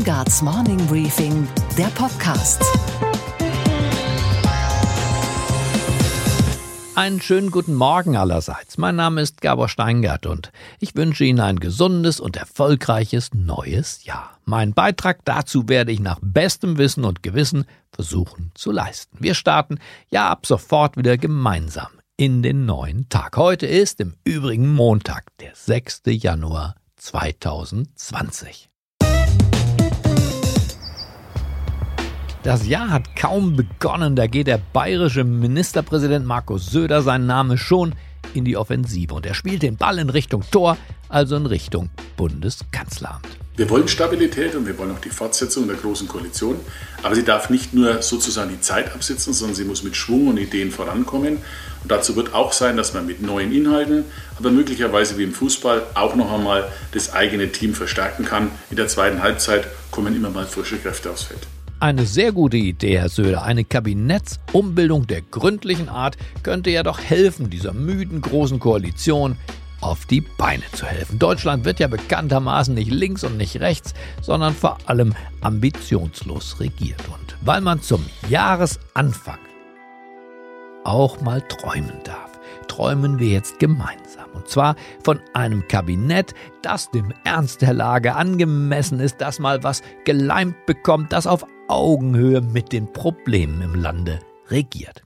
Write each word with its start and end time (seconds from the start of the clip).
Weingarts 0.00 0.40
Morning 0.40 0.78
Briefing, 0.86 1.46
der 1.76 1.88
Podcast. 1.88 2.64
Einen 6.94 7.20
schönen 7.20 7.50
guten 7.50 7.74
Morgen 7.74 8.16
allerseits. 8.16 8.78
Mein 8.78 8.96
Name 8.96 9.20
ist 9.20 9.42
Gabor 9.42 9.68
Steingart 9.68 10.24
und 10.24 10.52
ich 10.78 10.96
wünsche 10.96 11.24
Ihnen 11.24 11.40
ein 11.40 11.60
gesundes 11.60 12.18
und 12.18 12.38
erfolgreiches 12.38 13.34
neues 13.34 14.02
Jahr. 14.04 14.38
Mein 14.46 14.72
Beitrag 14.72 15.22
dazu 15.26 15.68
werde 15.68 15.92
ich 15.92 16.00
nach 16.00 16.18
bestem 16.22 16.78
Wissen 16.78 17.04
und 17.04 17.22
Gewissen 17.22 17.66
versuchen 17.92 18.52
zu 18.54 18.72
leisten. 18.72 19.18
Wir 19.20 19.34
starten 19.34 19.80
ja 20.08 20.30
ab 20.30 20.46
sofort 20.46 20.96
wieder 20.96 21.18
gemeinsam 21.18 21.90
in 22.16 22.42
den 22.42 22.64
neuen 22.64 23.10
Tag. 23.10 23.36
Heute 23.36 23.66
ist 23.66 24.00
im 24.00 24.14
Übrigen 24.24 24.72
Montag, 24.72 25.26
der 25.40 25.50
6. 25.54 26.04
Januar 26.06 26.74
2020. 26.96 28.69
Das 32.42 32.66
Jahr 32.66 32.88
hat 32.88 33.16
kaum 33.16 33.54
begonnen, 33.54 34.16
da 34.16 34.26
geht 34.26 34.46
der 34.46 34.58
bayerische 34.72 35.24
Ministerpräsident 35.24 36.24
Markus 36.24 36.70
Söder 36.70 37.02
sein 37.02 37.26
Name 37.26 37.58
schon 37.58 37.94
in 38.32 38.46
die 38.46 38.56
Offensive 38.56 39.12
und 39.12 39.26
er 39.26 39.34
spielt 39.34 39.62
den 39.62 39.76
Ball 39.76 39.98
in 39.98 40.08
Richtung 40.08 40.42
Tor, 40.50 40.78
also 41.10 41.36
in 41.36 41.44
Richtung 41.44 41.90
Bundeskanzleramt. 42.16 43.28
Wir 43.56 43.68
wollen 43.68 43.88
Stabilität 43.88 44.54
und 44.54 44.66
wir 44.66 44.78
wollen 44.78 44.90
auch 44.92 45.00
die 45.00 45.10
Fortsetzung 45.10 45.68
der 45.68 45.76
Großen 45.76 46.08
Koalition. 46.08 46.56
Aber 47.02 47.14
sie 47.14 47.24
darf 47.24 47.50
nicht 47.50 47.74
nur 47.74 48.00
sozusagen 48.00 48.48
die 48.48 48.60
Zeit 48.62 48.94
absitzen, 48.94 49.34
sondern 49.34 49.54
sie 49.54 49.64
muss 49.64 49.82
mit 49.82 49.94
Schwung 49.94 50.28
und 50.28 50.38
Ideen 50.38 50.70
vorankommen. 50.70 51.36
Und 51.82 51.90
dazu 51.90 52.16
wird 52.16 52.32
auch 52.32 52.54
sein, 52.54 52.78
dass 52.78 52.94
man 52.94 53.06
mit 53.06 53.20
neuen 53.20 53.52
Inhalten, 53.52 54.04
aber 54.38 54.50
möglicherweise 54.50 55.18
wie 55.18 55.24
im 55.24 55.34
Fußball 55.34 55.82
auch 55.92 56.14
noch 56.14 56.32
einmal 56.32 56.72
das 56.92 57.12
eigene 57.12 57.52
Team 57.52 57.74
verstärken 57.74 58.24
kann. 58.24 58.50
In 58.70 58.76
der 58.76 58.88
zweiten 58.88 59.22
Halbzeit 59.22 59.66
kommen 59.90 60.16
immer 60.16 60.30
mal 60.30 60.46
frische 60.46 60.78
Kräfte 60.78 61.10
aufs 61.10 61.24
Feld. 61.24 61.46
Eine 61.80 62.04
sehr 62.04 62.32
gute 62.32 62.58
Idee, 62.58 62.98
Herr 62.98 63.08
Söder. 63.08 63.42
Eine 63.42 63.64
Kabinettsumbildung 63.64 65.06
der 65.06 65.22
gründlichen 65.22 65.88
Art 65.88 66.18
könnte 66.42 66.68
ja 66.68 66.82
doch 66.82 67.00
helfen, 67.00 67.48
dieser 67.48 67.72
müden 67.72 68.20
großen 68.20 68.60
Koalition 68.60 69.38
auf 69.80 70.04
die 70.04 70.20
Beine 70.20 70.64
zu 70.72 70.84
helfen. 70.84 71.18
Deutschland 71.18 71.64
wird 71.64 71.80
ja 71.80 71.88
bekanntermaßen 71.88 72.74
nicht 72.74 72.90
links 72.90 73.24
und 73.24 73.38
nicht 73.38 73.60
rechts, 73.60 73.94
sondern 74.20 74.52
vor 74.52 74.76
allem 74.84 75.14
ambitionslos 75.40 76.60
regiert. 76.60 77.00
Und 77.08 77.34
weil 77.40 77.62
man 77.62 77.80
zum 77.80 78.04
Jahresanfang 78.28 79.38
auch 80.84 81.22
mal 81.22 81.40
träumen 81.40 81.94
darf, 82.04 82.38
träumen 82.68 83.18
wir 83.18 83.28
jetzt 83.28 83.58
gemeinsam. 83.58 84.28
Und 84.34 84.48
zwar 84.48 84.76
von 85.02 85.18
einem 85.32 85.66
Kabinett, 85.66 86.34
das 86.60 86.90
dem 86.90 87.14
Ernst 87.24 87.62
der 87.62 87.72
Lage 87.72 88.16
angemessen 88.16 89.00
ist, 89.00 89.22
das 89.22 89.38
mal 89.38 89.62
was 89.62 89.80
geleimt 90.04 90.66
bekommt, 90.66 91.14
das 91.14 91.26
auf 91.26 91.46
Augenhöhe 91.70 92.40
mit 92.40 92.72
den 92.72 92.92
Problemen 92.92 93.62
im 93.62 93.74
Lande 93.74 94.20
regiert. 94.48 95.02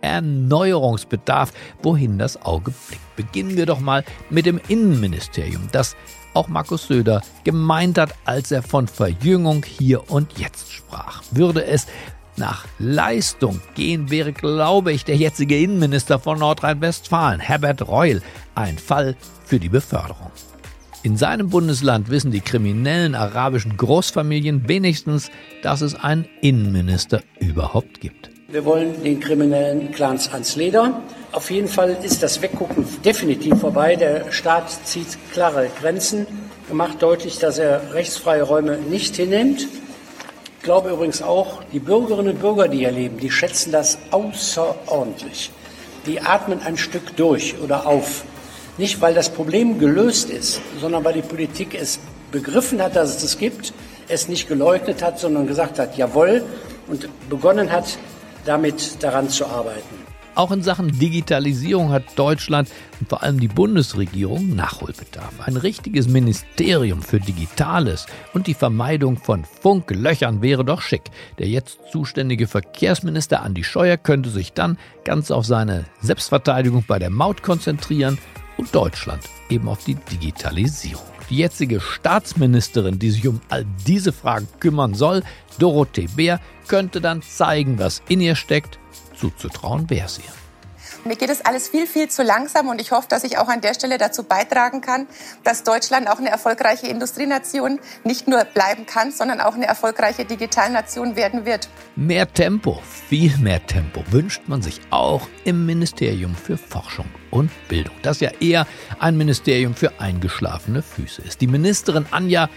Erneuerungsbedarf, 0.00 1.52
wohin 1.82 2.18
das 2.18 2.40
Auge 2.42 2.72
blickt. 2.88 3.16
Beginnen 3.16 3.56
wir 3.56 3.66
doch 3.66 3.78
mal 3.78 4.04
mit 4.30 4.46
dem 4.46 4.60
Innenministerium, 4.68 5.68
das 5.70 5.94
auch 6.34 6.48
Markus 6.48 6.86
Söder 6.86 7.22
gemeint 7.44 7.98
hat, 7.98 8.14
als 8.24 8.50
er 8.50 8.62
von 8.62 8.88
Verjüngung 8.88 9.64
hier 9.64 10.10
und 10.10 10.38
jetzt 10.38 10.72
sprach. 10.72 11.22
Würde 11.30 11.64
es 11.64 11.86
nach 12.36 12.66
Leistung 12.78 13.60
gehen, 13.74 14.10
wäre, 14.10 14.32
glaube 14.32 14.92
ich, 14.92 15.04
der 15.04 15.16
jetzige 15.16 15.58
Innenminister 15.58 16.18
von 16.18 16.38
Nordrhein-Westfalen, 16.38 17.38
Herbert 17.38 17.86
Reul, 17.86 18.22
ein 18.54 18.78
Fall 18.78 19.14
für 19.44 19.60
die 19.60 19.68
Beförderung. 19.68 20.30
In 21.04 21.16
seinem 21.16 21.50
Bundesland 21.50 22.10
wissen 22.10 22.30
die 22.30 22.40
kriminellen 22.40 23.16
arabischen 23.16 23.76
Großfamilien 23.76 24.68
wenigstens, 24.68 25.32
dass 25.60 25.80
es 25.80 25.96
einen 25.96 26.28
Innenminister 26.42 27.22
überhaupt 27.40 28.00
gibt. 28.00 28.30
Wir 28.48 28.64
wollen 28.64 29.02
den 29.02 29.18
kriminellen 29.18 29.90
Clans 29.90 30.32
ans 30.32 30.54
Leder. 30.54 31.02
Auf 31.32 31.50
jeden 31.50 31.66
Fall 31.66 31.96
ist 32.04 32.22
das 32.22 32.40
Weggucken 32.40 32.84
definitiv 33.04 33.58
vorbei. 33.58 33.96
Der 33.96 34.30
Staat 34.30 34.70
zieht 34.84 35.18
klare 35.32 35.70
Grenzen, 35.80 36.24
macht 36.72 37.02
deutlich, 37.02 37.38
dass 37.38 37.58
er 37.58 37.94
rechtsfreie 37.94 38.44
Räume 38.44 38.76
nicht 38.76 39.16
hinnimmt. 39.16 39.62
Ich 39.62 40.62
glaube 40.62 40.90
übrigens 40.90 41.20
auch, 41.20 41.64
die 41.72 41.80
Bürgerinnen 41.80 42.34
und 42.34 42.40
Bürger, 42.40 42.68
die 42.68 42.78
hier 42.78 42.92
leben, 42.92 43.18
die 43.18 43.30
schätzen 43.30 43.72
das 43.72 43.98
außerordentlich. 44.12 45.50
Die 46.06 46.20
atmen 46.20 46.60
ein 46.60 46.76
Stück 46.76 47.16
durch 47.16 47.56
oder 47.60 47.88
auf. 47.88 48.24
Nicht, 48.78 49.00
weil 49.00 49.14
das 49.14 49.28
Problem 49.28 49.78
gelöst 49.78 50.30
ist, 50.30 50.60
sondern 50.80 51.04
weil 51.04 51.14
die 51.14 51.22
Politik 51.22 51.74
es 51.74 52.00
begriffen 52.30 52.80
hat, 52.80 52.96
dass 52.96 53.16
es 53.16 53.22
es 53.22 53.38
gibt, 53.38 53.74
es 54.08 54.28
nicht 54.28 54.48
geleugnet 54.48 55.02
hat, 55.02 55.20
sondern 55.20 55.46
gesagt 55.46 55.78
hat, 55.78 55.96
jawohl, 55.96 56.42
und 56.88 57.08
begonnen 57.28 57.70
hat, 57.70 57.98
damit 58.44 59.02
daran 59.02 59.28
zu 59.28 59.46
arbeiten. 59.46 60.02
Auch 60.34 60.50
in 60.50 60.62
Sachen 60.62 60.98
Digitalisierung 60.98 61.90
hat 61.90 62.04
Deutschland 62.16 62.70
und 62.98 63.10
vor 63.10 63.22
allem 63.22 63.38
die 63.38 63.48
Bundesregierung 63.48 64.56
Nachholbedarf. 64.56 65.40
Ein 65.44 65.58
richtiges 65.58 66.08
Ministerium 66.08 67.02
für 67.02 67.20
Digitales 67.20 68.06
und 68.32 68.46
die 68.46 68.54
Vermeidung 68.54 69.18
von 69.18 69.44
Funklöchern 69.44 70.40
wäre 70.40 70.64
doch 70.64 70.80
schick. 70.80 71.02
Der 71.38 71.48
jetzt 71.48 71.80
zuständige 71.90 72.46
Verkehrsminister 72.46 73.42
Andi 73.42 73.62
Scheuer 73.62 73.98
könnte 73.98 74.30
sich 74.30 74.54
dann 74.54 74.78
ganz 75.04 75.30
auf 75.30 75.44
seine 75.44 75.84
Selbstverteidigung 76.00 76.84
bei 76.88 76.98
der 76.98 77.10
Maut 77.10 77.42
konzentrieren 77.42 78.16
und 78.56 78.74
Deutschland 78.74 79.22
eben 79.48 79.68
auf 79.68 79.84
die 79.84 79.94
Digitalisierung. 79.94 81.04
Die 81.30 81.36
jetzige 81.36 81.80
Staatsministerin, 81.80 82.98
die 82.98 83.10
sich 83.10 83.26
um 83.26 83.40
all 83.48 83.64
diese 83.86 84.12
Fragen 84.12 84.48
kümmern 84.60 84.94
soll, 84.94 85.22
Dorothee 85.58 86.08
Bär, 86.14 86.40
könnte 86.68 87.00
dann 87.00 87.22
zeigen, 87.22 87.78
was 87.78 88.02
in 88.08 88.20
ihr 88.20 88.34
steckt. 88.34 88.78
Zuzutrauen 89.16 89.88
wäre 89.88 90.08
sie. 90.08 90.22
Mir 91.04 91.16
geht 91.16 91.30
es 91.30 91.44
alles 91.44 91.68
viel, 91.68 91.88
viel 91.88 92.08
zu 92.08 92.22
langsam 92.22 92.68
und 92.68 92.80
ich 92.80 92.92
hoffe, 92.92 93.08
dass 93.08 93.24
ich 93.24 93.36
auch 93.36 93.48
an 93.48 93.60
der 93.60 93.74
Stelle 93.74 93.98
dazu 93.98 94.22
beitragen 94.22 94.80
kann, 94.80 95.08
dass 95.42 95.64
Deutschland 95.64 96.08
auch 96.08 96.18
eine 96.18 96.28
erfolgreiche 96.28 96.86
Industrienation 96.86 97.80
nicht 98.04 98.28
nur 98.28 98.44
bleiben 98.44 98.86
kann, 98.86 99.10
sondern 99.10 99.40
auch 99.40 99.54
eine 99.54 99.66
erfolgreiche 99.66 100.24
Digitalnation 100.24 101.16
werden 101.16 101.44
wird. 101.44 101.68
Mehr 101.96 102.32
Tempo, 102.32 102.80
viel 103.08 103.36
mehr 103.38 103.66
Tempo 103.66 104.04
wünscht 104.12 104.42
man 104.46 104.62
sich 104.62 104.80
auch 104.90 105.26
im 105.42 105.66
Ministerium 105.66 106.36
für 106.36 106.56
Forschung 106.56 107.06
und 107.32 107.50
Bildung, 107.66 107.94
das 108.02 108.20
ja 108.20 108.30
eher 108.38 108.68
ein 109.00 109.16
Ministerium 109.16 109.74
für 109.74 109.98
eingeschlafene 109.98 110.82
Füße 110.82 111.22
ist. 111.22 111.40
Die 111.40 111.48
Ministerin 111.48 112.06
Anja 112.12 112.48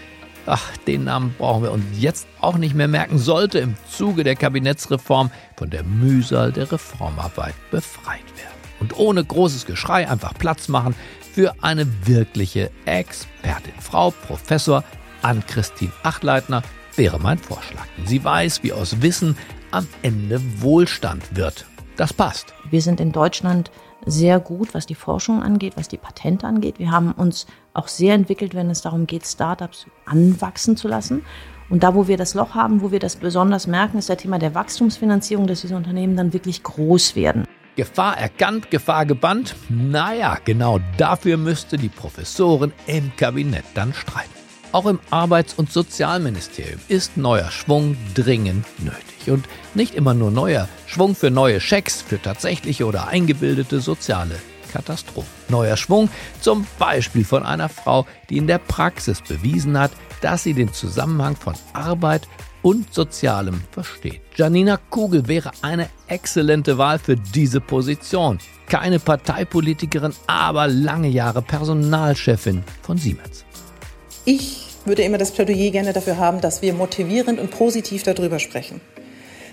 ach, 0.46 0.76
den 0.86 1.04
Namen 1.04 1.34
brauchen 1.36 1.62
wir 1.62 1.72
uns 1.72 1.84
jetzt 1.98 2.26
auch 2.40 2.56
nicht 2.56 2.74
mehr 2.74 2.88
merken, 2.88 3.18
sollte 3.18 3.58
im 3.58 3.76
Zuge 3.88 4.24
der 4.24 4.36
Kabinettsreform 4.36 5.30
von 5.56 5.70
der 5.70 5.82
Mühsal 5.84 6.52
der 6.52 6.70
Reformarbeit 6.70 7.54
befreit 7.70 8.24
werden. 8.36 8.56
Und 8.80 8.98
ohne 8.98 9.24
großes 9.24 9.66
Geschrei 9.66 10.08
einfach 10.08 10.34
Platz 10.34 10.68
machen 10.68 10.94
für 11.32 11.54
eine 11.62 11.86
wirkliche 12.06 12.70
Expertin. 12.84 13.74
Frau 13.80 14.10
Professor 14.10 14.84
Ann-Christine 15.22 15.92
Achleitner 16.02 16.62
wäre 16.94 17.18
mein 17.18 17.38
Vorschlag. 17.38 17.86
Sie 18.04 18.22
weiß, 18.22 18.62
wie 18.62 18.72
aus 18.72 19.02
Wissen 19.02 19.36
am 19.70 19.86
Ende 20.02 20.40
Wohlstand 20.60 21.36
wird. 21.36 21.66
Das 21.96 22.12
passt. 22.12 22.54
Wir 22.70 22.82
sind 22.82 23.00
in 23.00 23.12
Deutschland 23.12 23.70
sehr 24.04 24.38
gut, 24.38 24.74
was 24.74 24.86
die 24.86 24.94
Forschung 24.94 25.42
angeht, 25.42 25.76
was 25.76 25.88
die 25.88 25.96
Patente 25.96 26.46
angeht. 26.46 26.78
Wir 26.78 26.90
haben 26.90 27.12
uns 27.12 27.46
auch 27.76 27.88
sehr 27.88 28.14
entwickelt, 28.14 28.54
wenn 28.54 28.70
es 28.70 28.82
darum 28.82 29.06
geht, 29.06 29.26
Startups 29.26 29.86
anwachsen 30.04 30.76
zu 30.76 30.88
lassen. 30.88 31.24
Und 31.68 31.82
da, 31.82 31.94
wo 31.94 32.06
wir 32.06 32.16
das 32.16 32.34
Loch 32.34 32.54
haben, 32.54 32.80
wo 32.80 32.92
wir 32.92 33.00
das 33.00 33.16
besonders 33.16 33.66
merken, 33.66 33.98
ist 33.98 34.08
der 34.08 34.16
Thema 34.16 34.38
der 34.38 34.54
Wachstumsfinanzierung, 34.54 35.46
dass 35.46 35.62
diese 35.62 35.76
Unternehmen 35.76 36.16
dann 36.16 36.32
wirklich 36.32 36.62
groß 36.62 37.16
werden. 37.16 37.44
Gefahr 37.74 38.16
erkannt, 38.16 38.70
Gefahr 38.70 39.04
gebannt? 39.04 39.54
Naja, 39.68 40.38
genau 40.44 40.80
dafür 40.96 41.36
müsste 41.36 41.76
die 41.76 41.88
Professorin 41.88 42.72
im 42.86 43.12
Kabinett 43.16 43.64
dann 43.74 43.92
streiten. 43.92 44.30
Auch 44.72 44.86
im 44.86 45.00
Arbeits- 45.10 45.54
und 45.54 45.70
Sozialministerium 45.70 46.80
ist 46.88 47.16
neuer 47.16 47.50
Schwung 47.50 47.96
dringend 48.14 48.66
nötig. 48.78 49.30
Und 49.30 49.46
nicht 49.74 49.94
immer 49.94 50.14
nur 50.14 50.30
neuer 50.30 50.68
Schwung 50.86 51.14
für 51.14 51.30
neue 51.30 51.60
Schecks, 51.60 52.00
für 52.00 52.20
tatsächliche 52.20 52.86
oder 52.86 53.08
eingebildete 53.08 53.80
soziale 53.80 54.36
Katastrophen. 54.76 55.30
Neuer 55.48 55.76
Schwung 55.76 56.10
zum 56.40 56.66
Beispiel 56.78 57.24
von 57.24 57.44
einer 57.44 57.68
Frau, 57.68 58.06
die 58.28 58.36
in 58.36 58.46
der 58.46 58.58
Praxis 58.58 59.22
bewiesen 59.22 59.78
hat, 59.78 59.90
dass 60.20 60.42
sie 60.42 60.54
den 60.54 60.72
Zusammenhang 60.72 61.36
von 61.36 61.54
Arbeit 61.72 62.28
und 62.62 62.92
Sozialem 62.92 63.62
versteht. 63.70 64.20
Janina 64.34 64.78
Kugel 64.90 65.28
wäre 65.28 65.52
eine 65.62 65.88
exzellente 66.08 66.78
Wahl 66.78 66.98
für 66.98 67.16
diese 67.16 67.60
Position. 67.60 68.38
Keine 68.68 68.98
Parteipolitikerin, 68.98 70.12
aber 70.26 70.66
lange 70.66 71.08
Jahre 71.08 71.42
Personalchefin 71.42 72.64
von 72.82 72.98
Siemens. 72.98 73.44
Ich 74.24 74.66
würde 74.84 75.02
immer 75.02 75.18
das 75.18 75.30
Plädoyer 75.30 75.70
gerne 75.70 75.92
dafür 75.92 76.18
haben, 76.18 76.40
dass 76.40 76.60
wir 76.60 76.74
motivierend 76.74 77.40
und 77.40 77.50
positiv 77.50 78.02
darüber 78.02 78.38
sprechen. 78.38 78.80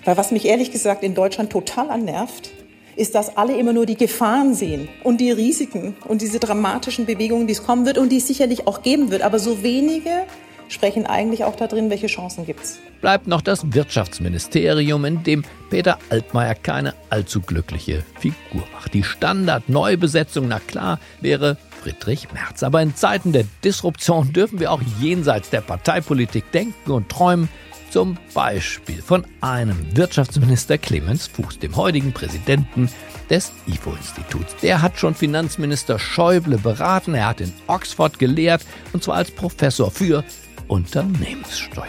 Weil 0.06 0.18
was 0.18 0.32
mich 0.32 0.46
ehrlich 0.46 0.72
gesagt 0.72 1.04
in 1.04 1.16
Deutschland 1.16 1.52
total 1.52 1.90
annervt, 1.92 2.52
ist, 2.96 3.16
dass 3.16 3.38
alle 3.38 3.58
immer 3.58 3.74
nur 3.74 3.86
die 3.86 3.98
Gefahren 3.98 4.54
sehen 4.54 4.88
und 5.04 5.20
die 5.20 5.32
Risiken 5.32 5.96
und 6.08 6.22
diese 6.22 6.40
dramatischen 6.40 7.06
Bewegungen, 7.06 7.48
die 7.48 7.54
es 7.54 7.64
kommen 7.64 7.86
wird 7.86 7.98
und 7.98 8.10
die 8.10 8.18
es 8.18 8.28
sicherlich 8.28 8.68
auch 8.68 8.82
geben 8.82 9.12
wird, 9.12 9.22
aber 9.22 9.40
so 9.40 9.64
wenige 9.64 10.26
sprechen 10.70 11.06
eigentlich 11.06 11.44
auch 11.44 11.56
darin, 11.56 11.90
welche 11.90 12.08
Chancen 12.08 12.46
gibt 12.46 12.64
es. 12.64 12.80
Bleibt 13.02 13.28
noch 13.28 13.42
das 13.42 13.74
Wirtschaftsministerium, 13.74 15.06
in 15.06 15.24
dem 15.24 15.44
Peter 15.70 16.00
Altmaier 16.10 16.56
keine 16.56 16.94
allzu 17.10 17.42
glückliche 17.42 18.04
Figur 18.20 18.64
macht. 18.74 18.94
Die 18.94 19.04
Standard-Neubesetzung, 19.04 20.48
na 20.48 20.60
klar, 20.60 21.00
wäre 21.20 21.58
Friedrich 21.82 22.32
Merz. 22.32 22.64
Aber 22.64 22.82
in 22.82 22.96
Zeiten 22.96 23.34
der 23.34 23.44
Disruption 23.64 24.32
dürfen 24.32 24.60
wir 24.60 24.72
auch 24.72 24.82
jenseits 25.02 25.50
der 25.50 25.62
Parteipolitik 25.62 26.52
denken 26.52 26.92
und 26.92 27.10
träumen. 27.10 27.50
Zum 27.94 28.18
Beispiel 28.34 29.04
von 29.04 29.24
einem 29.40 29.96
Wirtschaftsminister 29.96 30.80
Clemens 30.80 31.28
Fuß, 31.28 31.60
dem 31.60 31.76
heutigen 31.76 32.12
Präsidenten 32.12 32.90
des 33.30 33.52
IFO-Instituts. 33.68 34.56
Der 34.64 34.82
hat 34.82 34.98
schon 34.98 35.14
Finanzminister 35.14 36.00
Schäuble 36.00 36.58
beraten, 36.58 37.14
er 37.14 37.28
hat 37.28 37.40
in 37.40 37.54
Oxford 37.68 38.18
gelehrt 38.18 38.66
und 38.94 39.04
zwar 39.04 39.18
als 39.18 39.30
Professor 39.30 39.92
für 39.92 40.24
Unternehmenssteuer. 40.68 41.86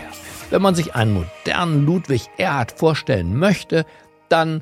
Wenn 0.51 0.61
man 0.61 0.75
sich 0.75 0.95
einen 0.95 1.15
modernen 1.15 1.87
Ludwig 1.87 2.29
Erhard 2.37 2.73
vorstellen 2.73 3.39
möchte, 3.39 3.87
dann 4.29 4.61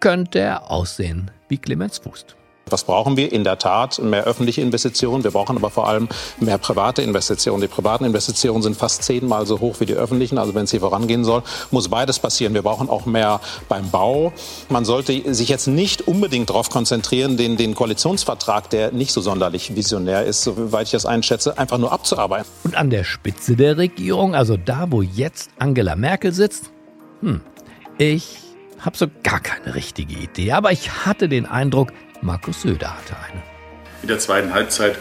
könnte 0.00 0.40
er 0.40 0.70
aussehen 0.70 1.30
wie 1.48 1.56
Clemens 1.56 2.00
Fuß. 2.00 2.26
Was 2.70 2.84
brauchen 2.84 3.16
wir? 3.16 3.32
In 3.32 3.44
der 3.44 3.58
Tat 3.58 3.98
mehr 3.98 4.24
öffentliche 4.24 4.60
Investitionen. 4.60 5.24
Wir 5.24 5.30
brauchen 5.30 5.56
aber 5.56 5.70
vor 5.70 5.88
allem 5.88 6.08
mehr 6.40 6.58
private 6.58 7.02
Investitionen. 7.02 7.60
Die 7.60 7.68
privaten 7.68 8.04
Investitionen 8.04 8.62
sind 8.62 8.76
fast 8.76 9.02
zehnmal 9.02 9.46
so 9.46 9.60
hoch 9.60 9.80
wie 9.80 9.86
die 9.86 9.94
öffentlichen. 9.94 10.38
Also 10.38 10.54
wenn 10.54 10.64
es 10.64 10.70
hier 10.70 10.80
vorangehen 10.80 11.24
soll, 11.24 11.42
muss 11.70 11.88
beides 11.88 12.18
passieren. 12.18 12.54
Wir 12.54 12.62
brauchen 12.62 12.88
auch 12.88 13.06
mehr 13.06 13.40
beim 13.68 13.90
Bau. 13.90 14.32
Man 14.68 14.84
sollte 14.84 15.34
sich 15.34 15.48
jetzt 15.48 15.66
nicht 15.66 16.06
unbedingt 16.08 16.50
darauf 16.50 16.70
konzentrieren, 16.70 17.36
den, 17.36 17.56
den 17.56 17.74
Koalitionsvertrag, 17.74 18.70
der 18.70 18.92
nicht 18.92 19.12
so 19.12 19.20
sonderlich 19.20 19.74
visionär 19.76 20.24
ist, 20.24 20.42
soweit 20.42 20.86
ich 20.86 20.92
das 20.92 21.06
einschätze, 21.06 21.58
einfach 21.58 21.78
nur 21.78 21.92
abzuarbeiten. 21.92 22.46
Und 22.64 22.76
an 22.76 22.90
der 22.90 23.04
Spitze 23.04 23.56
der 23.56 23.76
Regierung, 23.76 24.34
also 24.34 24.56
da, 24.56 24.86
wo 24.90 25.02
jetzt 25.02 25.50
Angela 25.58 25.96
Merkel 25.96 26.32
sitzt, 26.32 26.70
hm, 27.20 27.40
ich 27.98 28.38
habe 28.80 28.96
so 28.96 29.06
gar 29.22 29.40
keine 29.40 29.74
richtige 29.74 30.14
Idee. 30.14 30.52
Aber 30.52 30.72
ich 30.72 30.90
hatte 31.06 31.28
den 31.28 31.46
Eindruck, 31.46 31.92
Markus 32.22 32.62
Söder 32.62 32.96
hatte 32.96 33.16
eine. 33.16 33.42
In 34.02 34.08
der 34.08 34.18
zweiten 34.18 34.54
Halbzeit 34.54 34.96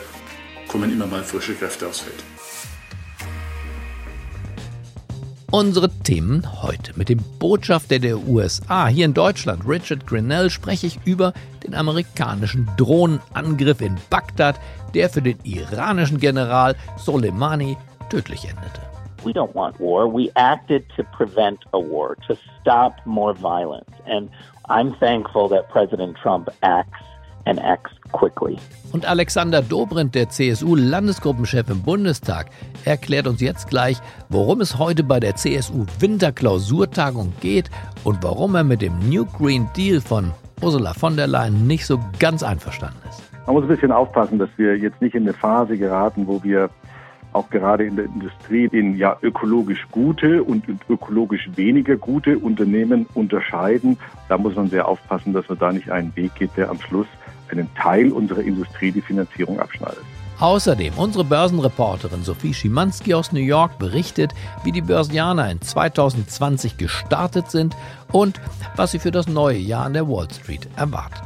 kommen 0.68 0.92
immer 0.92 1.06
mal 1.06 1.24
frische 1.24 1.54
Kräfte 1.54 1.88
aufs 1.88 2.02
Feld. 2.02 2.24
Unsere 5.52 5.90
Themen 5.90 6.64
heute. 6.64 6.98
Mit 6.98 7.10
dem 7.10 7.20
Botschafter 7.38 8.00
der 8.00 8.18
USA 8.18 8.88
hier 8.88 9.06
in 9.06 9.14
Deutschland, 9.14 9.68
Richard 9.68 10.08
Grinnell, 10.08 10.50
spreche 10.50 10.88
ich 10.88 11.00
über 11.06 11.34
den 11.64 11.76
amerikanischen 11.76 12.68
Drohnenangriff 12.78 13.82
in 13.82 13.98
Bagdad, 14.10 14.60
der 14.96 15.10
für 15.10 15.22
den 15.22 15.38
iranischen 15.44 16.20
General 16.20 16.76
Soleimani 16.98 17.78
tödlich 18.10 18.46
endete. 18.46 18.82
We 19.24 19.32
don't 19.32 19.54
want 19.54 19.80
war. 19.80 20.08
We 20.08 20.32
acted 20.36 20.84
to 20.96 21.04
prevent 21.16 21.60
a 21.74 21.78
war, 21.78 22.16
to 22.28 22.36
stop 22.60 22.94
more 23.06 23.36
violence. 23.36 23.92
And 24.08 24.32
I'm 24.70 24.98
thankful 25.00 25.48
that 25.50 25.70
President 25.70 26.18
Trump 26.18 26.50
acts 26.64 27.11
and 27.46 27.60
acts 27.60 27.92
quickly. 28.12 28.58
Und 28.92 29.06
Alexander 29.06 29.62
Dobrindt, 29.62 30.16
der 30.16 30.30
CSU-Landesgruppenchef 30.30 31.70
im 31.70 31.82
Bundestag, 31.82 32.48
erklärt 32.86 33.28
uns 33.28 33.42
jetzt 33.42 33.70
gleich, 33.70 33.98
worum 34.30 34.62
es 34.62 34.78
heute 34.78 35.04
bei 35.04 35.20
der 35.20 35.36
CSU-Winterklausurtagung 35.36 37.34
geht 37.40 37.70
und 38.04 38.24
warum 38.24 38.56
er 38.56 38.64
mit 38.64 38.82
dem 38.82 38.98
New 39.10 39.26
Green 39.26 39.70
Deal 39.76 40.02
von 40.02 40.32
Ursula 40.62 40.94
von 40.94 41.16
der 41.16 41.28
Leyen 41.28 41.68
nicht 41.68 41.86
so 41.86 42.00
ganz 42.20 42.44
einverstanden 42.44 43.00
ist. 43.10 43.22
Man 43.48 43.56
muss 43.56 43.64
ein 43.64 43.70
bisschen 43.70 43.92
aufpassen, 43.92 44.38
dass 44.38 44.50
wir 44.58 44.78
jetzt 44.78 45.02
nicht 45.02 45.16
in 45.16 45.24
eine 45.24 45.34
Phase 45.34 45.78
geraten, 45.78 46.28
wo 46.28 46.44
wir 46.44 46.70
auch 47.34 47.50
gerade 47.50 47.86
in 47.86 47.96
der 47.96 48.06
Industrie 48.06 48.68
in 48.72 48.98
ja 48.98 49.18
ökologisch 49.22 49.88
gute 49.92 50.44
und 50.44 50.66
ökologisch 50.90 51.50
weniger 51.56 51.96
gute 51.96 52.38
Unternehmen 52.38 53.08
unterscheiden. 53.14 53.98
Da 54.28 54.38
muss 54.38 54.56
man 54.56 54.68
sehr 54.68 54.88
aufpassen, 54.88 55.34
dass 55.34 55.48
man 55.48 55.58
da 55.58 55.72
nicht 55.72 55.90
einen 55.90 56.16
Weg 56.16 56.36
geht, 56.36 56.52
der 56.58 56.70
am 56.70 56.80
Schluss 56.80 57.08
einen 57.52 57.70
Teil 57.76 58.12
unserer 58.12 58.42
Industrie 58.42 58.92
die 58.92 59.02
Finanzierung 59.02 59.60
abschneidet. 59.60 60.04
Außerdem, 60.40 60.96
unsere 60.96 61.24
Börsenreporterin 61.24 62.24
Sophie 62.24 62.54
Schimanski 62.54 63.14
aus 63.14 63.32
New 63.32 63.42
York 63.42 63.78
berichtet, 63.78 64.34
wie 64.64 64.72
die 64.72 64.82
Börsianer 64.82 65.52
in 65.52 65.62
2020 65.62 66.78
gestartet 66.78 67.52
sind 67.52 67.76
und 68.12 68.42
was 68.76 68.92
sie 68.92 68.98
für 68.98 69.12
das 69.12 69.28
neue 69.28 69.60
Jahr 69.60 69.86
an 69.86 69.94
der 69.94 70.08
Wall 70.08 70.28
Street 70.32 70.68
erwarten. 70.78 71.22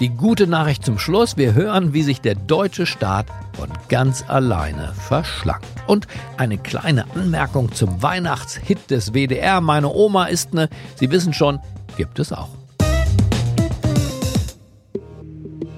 Die 0.00 0.08
gute 0.08 0.48
Nachricht 0.48 0.84
zum 0.84 0.98
Schluss, 0.98 1.36
wir 1.36 1.54
hören, 1.54 1.92
wie 1.92 2.02
sich 2.02 2.20
der 2.20 2.34
deutsche 2.34 2.86
Staat 2.86 3.26
von 3.52 3.68
ganz 3.88 4.24
alleine 4.26 4.92
verschlankt. 4.94 5.64
Und 5.86 6.08
eine 6.36 6.58
kleine 6.58 7.04
Anmerkung 7.14 7.70
zum 7.70 8.02
Weihnachtshit 8.02 8.90
des 8.90 9.12
WDR, 9.12 9.60
meine 9.60 9.88
Oma 9.88 10.24
ist 10.24 10.54
ne, 10.54 10.68
Sie 10.96 11.12
wissen 11.12 11.32
schon, 11.32 11.60
gibt 11.96 12.18
es 12.18 12.32
auch. 12.32 12.61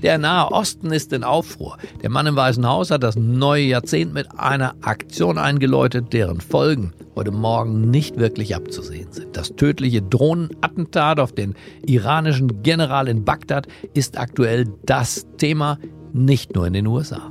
Der 0.05 0.19
Nahe 0.19 0.53
Osten 0.53 0.93
ist 0.93 1.15
in 1.15 1.25
Aufruhr. 1.25 1.79
Der 2.03 2.11
Mann 2.11 2.27
im 2.27 2.37
Weißen 2.37 2.69
Haus 2.69 2.91
hat 2.91 3.03
das 3.03 3.17
neue 3.17 3.62
Jahrzehnt 3.62 4.12
mit 4.12 4.39
einer 4.39 4.75
Aktion 4.83 5.39
eingeläutet, 5.39 6.12
deren 6.12 6.43
Folgen 6.43 6.93
heute 7.17 7.31
Morgen 7.31 7.91
nicht 7.91 8.19
wirklich 8.19 8.55
abzusehen 8.55 9.11
sind. 9.12 9.35
Das 9.35 9.56
tödliche 9.56 10.03
Drohnenattentat 10.03 11.19
auf 11.19 11.33
den 11.33 11.55
iranischen 11.87 12.62
General 12.62 13.09
in 13.09 13.25
Bagdad 13.25 13.67
ist 13.95 14.19
aktuell 14.19 14.67
das 14.85 15.25
Thema, 15.39 15.79
nicht 16.12 16.55
nur 16.55 16.67
in 16.67 16.75
den 16.75 16.87
USA. 16.87 17.31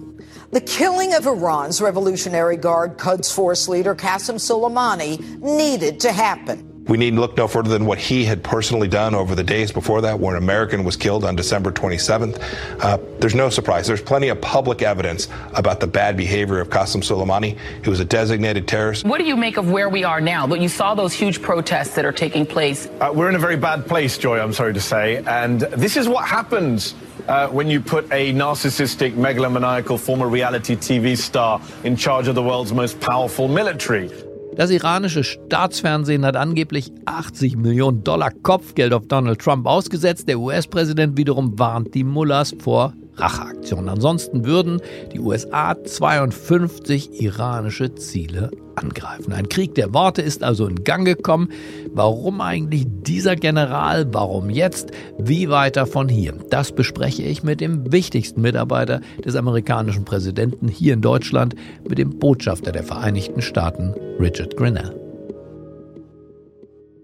The 0.51 0.61
killing 0.61 1.11
of 1.11 1.27
Iran's 1.27 1.79
Revolutionary 1.79 2.57
Guard 2.57 2.97
Quds 2.97 3.29
Force 3.29 3.67
leader 3.67 3.93
Qasem 3.93 4.39
Soleimani 4.39 5.19
needed 5.41 6.01
to 6.01 6.09
happen. 6.09 6.72
We 6.87 6.97
need 6.97 7.15
to 7.15 7.21
look 7.21 7.37
no 7.37 7.47
further 7.47 7.69
than 7.69 7.85
what 7.85 7.97
he 7.97 8.25
had 8.25 8.43
personally 8.43 8.89
done 8.89 9.15
over 9.15 9.35
the 9.35 9.43
days 9.43 9.71
before 9.71 10.01
that, 10.01 10.19
where 10.19 10.35
an 10.35 10.43
American 10.43 10.83
was 10.83 10.97
killed 10.97 11.23
on 11.23 11.35
December 11.35 11.71
27th. 11.71 12.43
Uh, 12.81 12.97
there's 13.19 13.35
no 13.35 13.49
surprise. 13.49 13.87
There's 13.87 14.01
plenty 14.01 14.27
of 14.27 14.41
public 14.41 14.81
evidence 14.81 15.29
about 15.53 15.79
the 15.79 15.87
bad 15.87 16.17
behavior 16.17 16.59
of 16.59 16.69
Qasem 16.69 17.01
Soleimani. 17.01 17.57
He 17.83 17.89
was 17.89 18.01
a 18.01 18.05
designated 18.05 18.67
terrorist. 18.67 19.05
What 19.05 19.19
do 19.19 19.23
you 19.23 19.37
make 19.37 19.55
of 19.55 19.71
where 19.71 19.87
we 19.87 20.03
are 20.03 20.19
now? 20.19 20.45
But 20.45 20.59
you 20.59 20.67
saw 20.67 20.93
those 20.93 21.13
huge 21.13 21.41
protests 21.41 21.95
that 21.95 22.03
are 22.03 22.11
taking 22.11 22.45
place. 22.45 22.89
Uh, 22.99 23.11
we're 23.13 23.29
in 23.29 23.35
a 23.35 23.39
very 23.39 23.57
bad 23.57 23.87
place, 23.87 24.17
Joy, 24.17 24.39
I'm 24.39 24.53
sorry 24.53 24.73
to 24.73 24.81
say. 24.81 25.23
And 25.25 25.61
this 25.61 25.95
is 25.95 26.09
what 26.09 26.27
happens 26.27 26.95
uh, 27.29 27.47
when 27.47 27.69
you 27.69 27.79
put 27.79 28.11
a 28.11 28.33
narcissistic, 28.33 29.13
megalomaniacal 29.13 29.97
former 29.97 30.27
reality 30.27 30.75
TV 30.75 31.17
star 31.17 31.61
in 31.85 31.95
charge 31.95 32.27
of 32.27 32.35
the 32.35 32.43
world's 32.43 32.73
most 32.73 32.99
powerful 32.99 33.47
military. 33.47 34.11
Das 34.55 34.69
iranische 34.69 35.23
Staatsfernsehen 35.23 36.25
hat 36.25 36.35
angeblich 36.35 36.91
80 37.05 37.57
Millionen 37.57 38.03
Dollar 38.03 38.31
Kopfgeld 38.31 38.93
auf 38.93 39.07
Donald 39.07 39.39
Trump 39.39 39.65
ausgesetzt. 39.65 40.27
Der 40.27 40.39
US-Präsident 40.39 41.17
wiederum 41.17 41.57
warnt 41.57 41.95
die 41.95 42.03
Mullahs 42.03 42.55
vor 42.59 42.93
Racheaktionen. 43.15 43.89
Ansonsten 43.89 44.45
würden 44.45 44.81
die 45.13 45.19
USA 45.19 45.75
52 45.83 47.21
iranische 47.21 47.95
Ziele 47.95 48.51
angreifen. 48.75 49.33
Ein 49.33 49.49
Krieg 49.49 49.75
der 49.75 49.93
Worte 49.93 50.21
ist 50.21 50.43
also 50.43 50.67
in 50.67 50.83
Gang 50.83 51.05
gekommen. 51.05 51.49
Warum 51.93 52.41
eigentlich 52.41 52.85
dieser 52.87 53.35
General? 53.35 54.07
Warum 54.11 54.49
jetzt? 54.49 54.91
Wie 55.17 55.49
weiter 55.49 55.85
von 55.85 56.09
hier? 56.09 56.33
Das 56.49 56.71
bespreche 56.71 57.23
ich 57.23 57.43
mit 57.43 57.61
dem 57.61 57.91
wichtigsten 57.91 58.41
Mitarbeiter 58.41 59.01
des 59.23 59.35
amerikanischen 59.35 60.05
Präsidenten 60.05 60.67
hier 60.67 60.93
in 60.93 61.01
Deutschland, 61.01 61.55
mit 61.87 61.97
dem 61.97 62.17
Botschafter 62.19 62.71
der 62.71 62.83
Vereinigten 62.83 63.41
Staaten, 63.41 63.93
Richard 64.19 64.57
Grinnell. 64.57 65.02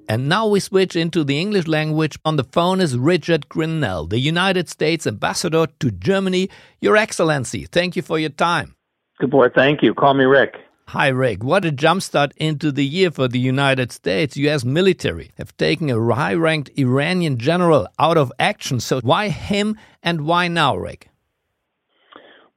And 0.09 0.27
now 0.27 0.47
we 0.47 0.59
switch 0.59 0.95
into 0.95 1.23
the 1.23 1.39
English 1.39 1.67
language. 1.67 2.17
On 2.25 2.35
the 2.35 2.43
phone 2.43 2.81
is 2.81 2.97
Richard 2.97 3.47
Grinnell, 3.47 4.07
the 4.07 4.17
United 4.17 4.67
States 4.67 5.05
ambassador 5.05 5.67
to 5.79 5.91
Germany. 5.91 6.49
Your 6.81 6.97
Excellency, 6.97 7.65
thank 7.65 7.95
you 7.95 8.01
for 8.01 8.17
your 8.17 8.31
time. 8.31 8.73
Good 9.19 9.29
boy, 9.29 9.49
thank 9.55 9.83
you. 9.83 9.93
Call 9.93 10.15
me 10.15 10.23
Rick. 10.23 10.55
Hi, 10.87 11.09
Rick. 11.09 11.43
What 11.43 11.63
a 11.63 11.71
jumpstart 11.71 12.31
into 12.37 12.71
the 12.71 12.83
year 12.83 13.11
for 13.11 13.27
the 13.27 13.37
United 13.37 13.91
States. 13.91 14.35
U.S. 14.35 14.65
military 14.65 15.29
have 15.37 15.55
taken 15.57 15.91
a 15.91 16.15
high 16.15 16.33
ranked 16.33 16.71
Iranian 16.75 17.37
general 17.37 17.87
out 17.99 18.17
of 18.17 18.33
action. 18.39 18.79
So, 18.79 19.01
why 19.01 19.29
him 19.29 19.77
and 20.01 20.21
why 20.21 20.47
now, 20.47 20.75
Rick? 20.75 21.09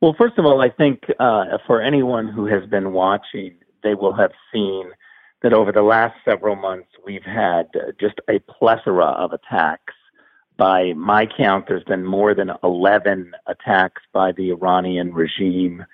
Well, 0.01 0.15
first 0.19 0.39
of 0.39 0.47
all, 0.47 0.63
I 0.63 0.71
think 0.71 1.03
uh, 1.21 1.59
for 1.67 1.83
anyone 1.83 2.29
who 2.29 2.47
has 2.47 2.65
been 2.71 2.95
watching, 2.95 3.57
they 3.83 3.95
will 3.95 4.15
have 4.15 4.33
seen 4.51 4.85
that 5.43 5.53
over 5.53 5.73
the 5.73 5.83
last 5.83 6.15
several 6.25 6.57
months, 6.57 6.89
we've 7.05 7.25
had 7.25 7.69
just 8.01 8.21
a 8.29 8.39
plethora 8.41 9.07
of 9.07 9.33
attacks. 9.33 9.95
By 10.57 10.93
my 10.93 11.27
count, 11.27 11.67
there's 11.67 11.85
been 11.85 12.05
more 12.05 12.35
than 12.35 12.53
11 12.63 13.33
attacks 13.47 14.03
by 14.13 14.33
the 14.33 14.51
Iranian 14.51 15.13
regime. 15.13 15.85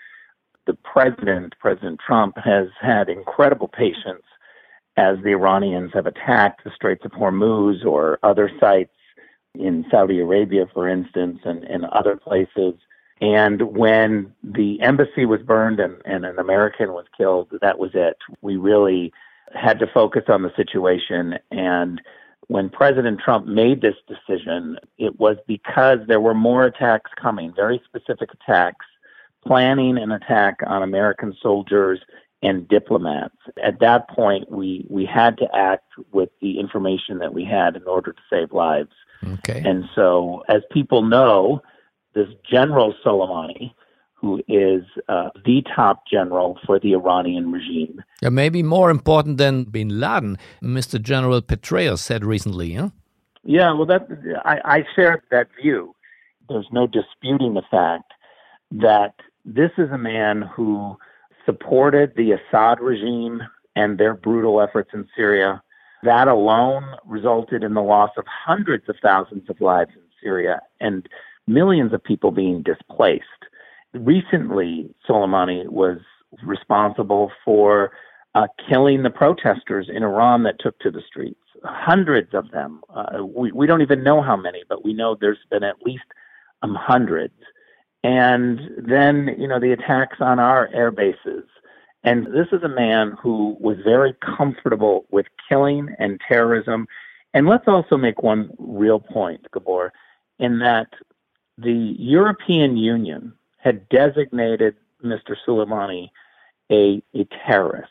The 0.67 0.75
president, 0.75 1.55
President 1.59 2.01
Trump, 2.05 2.37
has 2.37 2.69
had 2.81 3.09
incredible 3.09 3.69
patience 3.69 4.25
as 4.99 5.17
the 5.23 5.31
Iranians 5.31 5.93
have 5.95 6.07
attacked 6.07 6.65
the 6.65 6.73
Straits 6.75 7.05
of 7.05 7.13
Hormuz 7.13 7.87
or 7.87 8.19
other 8.23 8.51
sites 8.61 8.91
in 9.55 9.87
Saudi 9.91 10.21
Arabia, 10.21 10.67
for 10.75 10.89
instance, 10.89 11.39
and, 11.45 11.65
and 11.65 11.85
other 11.87 12.17
places. 12.17 12.75
And 13.21 13.63
when 13.77 14.35
the 14.43 14.81
embassy 14.83 15.25
was 15.25 15.41
burned 15.41 15.81
and, 15.81 15.97
and 16.05 16.27
an 16.27 16.39
American 16.39 16.93
was 16.93 17.07
killed, 17.17 17.49
that 17.63 17.79
was 17.79 17.93
it. 17.95 18.17
We 18.43 18.57
really 18.57 19.13
had 19.55 19.79
to 19.81 19.87
focus 19.87 20.25
on 20.29 20.43
the 20.43 20.53
situation. 20.57 21.39
And 21.51 22.01
when 22.49 22.71
President 22.71 23.21
Trump 23.21 23.47
made 23.47 23.81
this 23.81 23.97
decision, 24.07 24.79
it 24.99 25.19
was 25.19 25.37
because 25.47 25.99
there 26.07 26.21
were 26.21 26.35
more 26.35 26.65
attacks 26.65 27.11
coming, 27.21 27.53
very 27.55 27.81
specific 27.85 28.31
attacks, 28.33 28.87
planning 29.47 29.99
an 29.99 30.13
attack 30.13 30.61
on 30.67 30.83
American 30.83 31.37
soldiers 31.43 32.01
and 32.43 32.69
diplomats. 32.69 33.37
At 33.63 33.81
that 33.81 34.09
point, 34.09 34.51
we, 34.51 34.87
we 34.89 35.05
had 35.05 35.37
to 35.39 35.57
act 35.57 35.91
with 36.13 36.31
the 36.41 36.59
information 36.59 37.19
that 37.19 37.35
we 37.35 37.45
had 37.45 37.77
in 37.77 37.85
order 37.85 38.13
to 38.13 38.23
save 38.31 38.53
lives. 38.53 38.93
Okay. 39.27 39.63
And 39.65 39.85
so, 39.95 40.45
as 40.49 40.63
people 40.71 41.03
know, 41.03 41.63
this 42.15 42.29
General 42.49 42.95
Soleimani, 43.05 43.73
who 44.21 44.43
is 44.49 44.83
uh, 45.09 45.31
the 45.45 45.63
top 45.75 46.03
general 46.11 46.59
for 46.67 46.81
the 46.81 46.93
Iranian 46.93 47.53
regime. 47.53 48.03
Yeah, 48.21 48.31
maybe 48.31 48.63
more 48.63 48.91
important 48.91 49.39
than 49.39 49.65
bin 49.65 50.01
Laden, 50.01 50.39
Mr. 50.63 51.01
General 51.01 51.41
Petraeus 51.41 52.01
said 52.01 52.25
recently. 52.25 52.75
Huh? 52.75 52.91
Yeah, 53.45 53.73
well, 53.73 53.87
that 53.87 54.09
I, 54.45 54.59
I 54.65 54.85
share 54.97 55.23
that 55.31 55.49
view. 55.61 55.95
There's 56.49 56.67
no 56.73 56.87
disputing 56.87 57.55
the 57.55 57.63
fact 57.71 58.13
that 58.73 59.15
this 59.45 59.71
is 59.79 59.91
a 59.91 59.99
man 59.99 60.43
who 60.43 60.97
supported 61.47 62.13
the 62.17 62.33
Assad 62.33 62.81
regime 62.81 63.43
and 63.77 63.99
their 63.99 64.15
brutal 64.15 64.61
efforts 64.61 64.91
in 64.93 65.09
Syria. 65.17 65.63
That 66.03 66.29
alone 66.29 66.85
resulted 67.07 67.63
in 67.63 67.75
the 67.75 67.83
loss 67.83 68.11
of 68.17 68.25
hundreds 68.27 68.89
of 68.89 68.97
thousands 69.03 69.49
of 69.49 69.61
lives 69.61 69.91
in 69.95 70.03
Syria 70.23 70.61
and 70.81 71.09
millions 71.47 71.93
of 71.93 72.03
people 72.03 72.31
being 72.31 72.63
displaced. 72.63 73.25
Recently, 73.95 74.91
Soleimani 75.09 75.69
was 75.69 75.99
responsible 76.43 77.33
for 77.45 77.93
uh, 78.35 78.47
killing 78.69 79.03
the 79.03 79.11
protesters 79.11 79.89
in 79.93 80.03
Iran 80.03 80.43
that 80.43 80.61
took 80.61 80.79
to 80.81 80.91
the 80.91 81.03
streets. 81.07 81.41
Hundreds 81.65 82.35
of 82.35 82.51
them. 82.51 82.83
Uh, 82.95 83.25
we, 83.25 83.51
we 83.53 83.67
don't 83.67 83.83
even 83.83 84.05
know 84.05 84.23
how 84.23 84.37
many, 84.37 84.63
but 84.69 84.85
we 84.85 84.93
know 84.93 85.17
there's 85.19 85.39
been 85.51 85.65
at 85.65 85.83
least 85.85 86.05
um, 86.63 86.75
hundreds. 86.75 87.35
And 88.05 88.61
then, 88.79 89.35
you 89.39 89.49
know, 89.49 89.59
the 89.59 89.73
attacks 89.73 90.19
on 90.21 90.39
our 90.39 90.69
air 90.73 90.91
bases. 90.91 91.45
And 92.05 92.27
this 92.27 92.47
is 92.53 92.63
a 92.63 92.69
man 92.69 93.17
who 93.21 93.57
was 93.59 93.77
very 93.83 94.15
comfortable 94.37 95.07
with 95.11 95.27
killing 95.49 95.95
and 95.99 96.21
terrorism. 96.29 96.87
And 97.35 97.47
let's 97.47 97.67
also 97.67 97.97
make 97.97 98.23
one 98.23 98.51
real 98.59 99.01
point, 99.01 99.47
Gabor, 99.53 99.93
in 100.39 100.61
that 100.61 100.89
the 101.57 101.97
European 101.99 102.77
Union 102.77 103.33
had 103.59 103.89
designated 103.89 104.77
Mr. 105.05 105.37
Soleimani 105.47 106.11
a, 106.71 107.03
a 107.15 107.27
terrorist. 107.47 107.91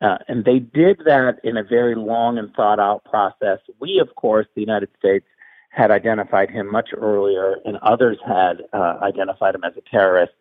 Uh, 0.00 0.18
and 0.28 0.44
they 0.44 0.60
did 0.60 1.00
that 1.04 1.40
in 1.42 1.56
a 1.56 1.62
very 1.62 1.94
long 1.94 2.38
and 2.38 2.54
thought 2.54 2.78
out 2.78 3.04
process. 3.04 3.58
We, 3.80 3.98
of 3.98 4.14
course, 4.14 4.46
the 4.54 4.60
United 4.60 4.90
States, 4.98 5.26
had 5.70 5.90
identified 5.90 6.50
him 6.50 6.70
much 6.72 6.90
earlier, 6.96 7.56
and 7.64 7.76
others 7.78 8.18
had 8.26 8.62
uh, 8.72 8.98
identified 9.02 9.54
him 9.54 9.64
as 9.64 9.74
a 9.76 9.82
terrorist. 9.90 10.32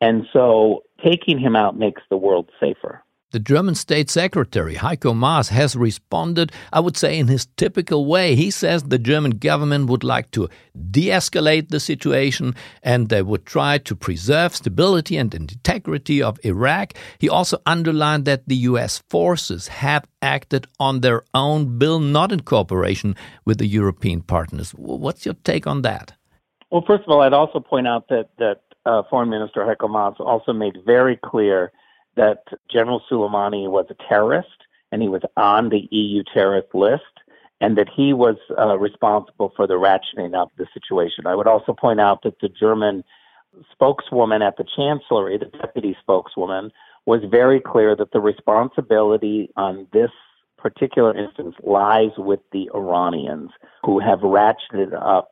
And 0.00 0.26
so 0.32 0.84
taking 1.02 1.38
him 1.38 1.56
out 1.56 1.76
makes 1.76 2.02
the 2.10 2.16
world 2.16 2.50
safer. 2.60 3.02
The 3.30 3.38
German 3.38 3.74
State 3.74 4.08
Secretary 4.08 4.76
Heiko 4.76 5.14
Maas 5.14 5.50
has 5.50 5.76
responded, 5.76 6.50
I 6.72 6.80
would 6.80 6.96
say, 6.96 7.18
in 7.18 7.28
his 7.28 7.44
typical 7.58 8.06
way. 8.06 8.34
He 8.34 8.50
says 8.50 8.84
the 8.84 8.98
German 8.98 9.32
government 9.32 9.90
would 9.90 10.02
like 10.02 10.30
to 10.30 10.48
de 10.90 11.08
escalate 11.08 11.68
the 11.68 11.78
situation 11.78 12.54
and 12.82 13.10
they 13.10 13.20
would 13.20 13.44
try 13.44 13.76
to 13.76 13.94
preserve 13.94 14.56
stability 14.56 15.18
and 15.18 15.34
integrity 15.34 16.22
of 16.22 16.42
Iraq. 16.42 16.94
He 17.18 17.28
also 17.28 17.58
underlined 17.66 18.24
that 18.24 18.48
the 18.48 18.56
US 18.72 19.02
forces 19.10 19.68
have 19.68 20.06
acted 20.22 20.66
on 20.80 21.02
their 21.02 21.22
own 21.34 21.78
bill, 21.78 22.00
not 22.00 22.32
in 22.32 22.40
cooperation 22.40 23.14
with 23.44 23.58
the 23.58 23.66
European 23.66 24.22
partners. 24.22 24.70
What's 24.70 25.26
your 25.26 25.34
take 25.44 25.66
on 25.66 25.82
that? 25.82 26.14
Well, 26.70 26.82
first 26.86 27.02
of 27.04 27.10
all, 27.10 27.20
I'd 27.20 27.34
also 27.34 27.60
point 27.60 27.86
out 27.86 28.08
that, 28.08 28.30
that 28.38 28.62
uh, 28.86 29.02
Foreign 29.10 29.28
Minister 29.28 29.66
Heiko 29.66 29.90
Maas 29.90 30.14
also 30.18 30.54
made 30.54 30.78
very 30.86 31.18
clear 31.22 31.72
that 32.18 32.44
General 32.70 33.02
Soleimani 33.10 33.70
was 33.70 33.86
a 33.90 33.96
terrorist 34.08 34.48
and 34.92 35.00
he 35.00 35.08
was 35.08 35.22
on 35.36 35.70
the 35.70 35.88
EU 35.90 36.22
terrorist 36.34 36.74
list 36.74 37.02
and 37.60 37.76
that 37.78 37.88
he 37.94 38.12
was 38.12 38.36
uh, 38.58 38.76
responsible 38.78 39.52
for 39.56 39.66
the 39.66 39.74
ratcheting 39.74 40.34
up 40.34 40.50
the 40.58 40.66
situation. 40.74 41.26
I 41.26 41.34
would 41.34 41.48
also 41.48 41.72
point 41.72 42.00
out 42.00 42.22
that 42.22 42.40
the 42.40 42.48
German 42.48 43.02
spokeswoman 43.72 44.42
at 44.42 44.56
the 44.56 44.64
Chancellery, 44.76 45.38
the 45.38 45.46
deputy 45.46 45.96
spokeswoman, 46.00 46.70
was 47.06 47.22
very 47.30 47.60
clear 47.60 47.96
that 47.96 48.12
the 48.12 48.20
responsibility 48.20 49.50
on 49.56 49.86
this 49.92 50.10
particular 50.58 51.16
instance 51.16 51.54
lies 51.62 52.10
with 52.18 52.40
the 52.52 52.68
Iranians 52.74 53.50
who 53.84 53.98
have 54.00 54.20
ratcheted 54.20 54.92
up 55.00 55.30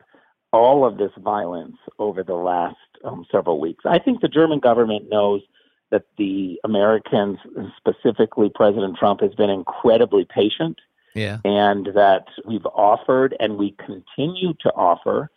all 0.53 0.87
of 0.87 0.97
this 0.97 1.11
violence 1.19 1.77
over 1.99 2.23
the 2.23 2.35
last 2.35 2.77
um, 3.05 3.27
several 3.31 3.61
weeks. 3.61 3.85
I 3.87 3.99
think 3.99 4.21
the 4.21 4.29
German 4.29 4.61
government 4.61 5.11
knows 5.11 5.43
that 5.91 6.05
the 6.19 6.61
Americans, 6.65 7.39
specifically 7.77 8.51
President 8.55 8.97
Trump, 8.97 9.21
has 9.21 9.35
been 9.35 9.51
incredibly 9.51 10.25
patient. 10.25 10.81
Yeah. 11.15 11.39
And 11.45 11.89
that 11.95 12.27
we've 12.45 12.67
offered 12.67 13.35
and 13.41 13.57
we 13.57 13.75
continue 13.85 14.53
to 14.61 14.71
offer 14.75 15.31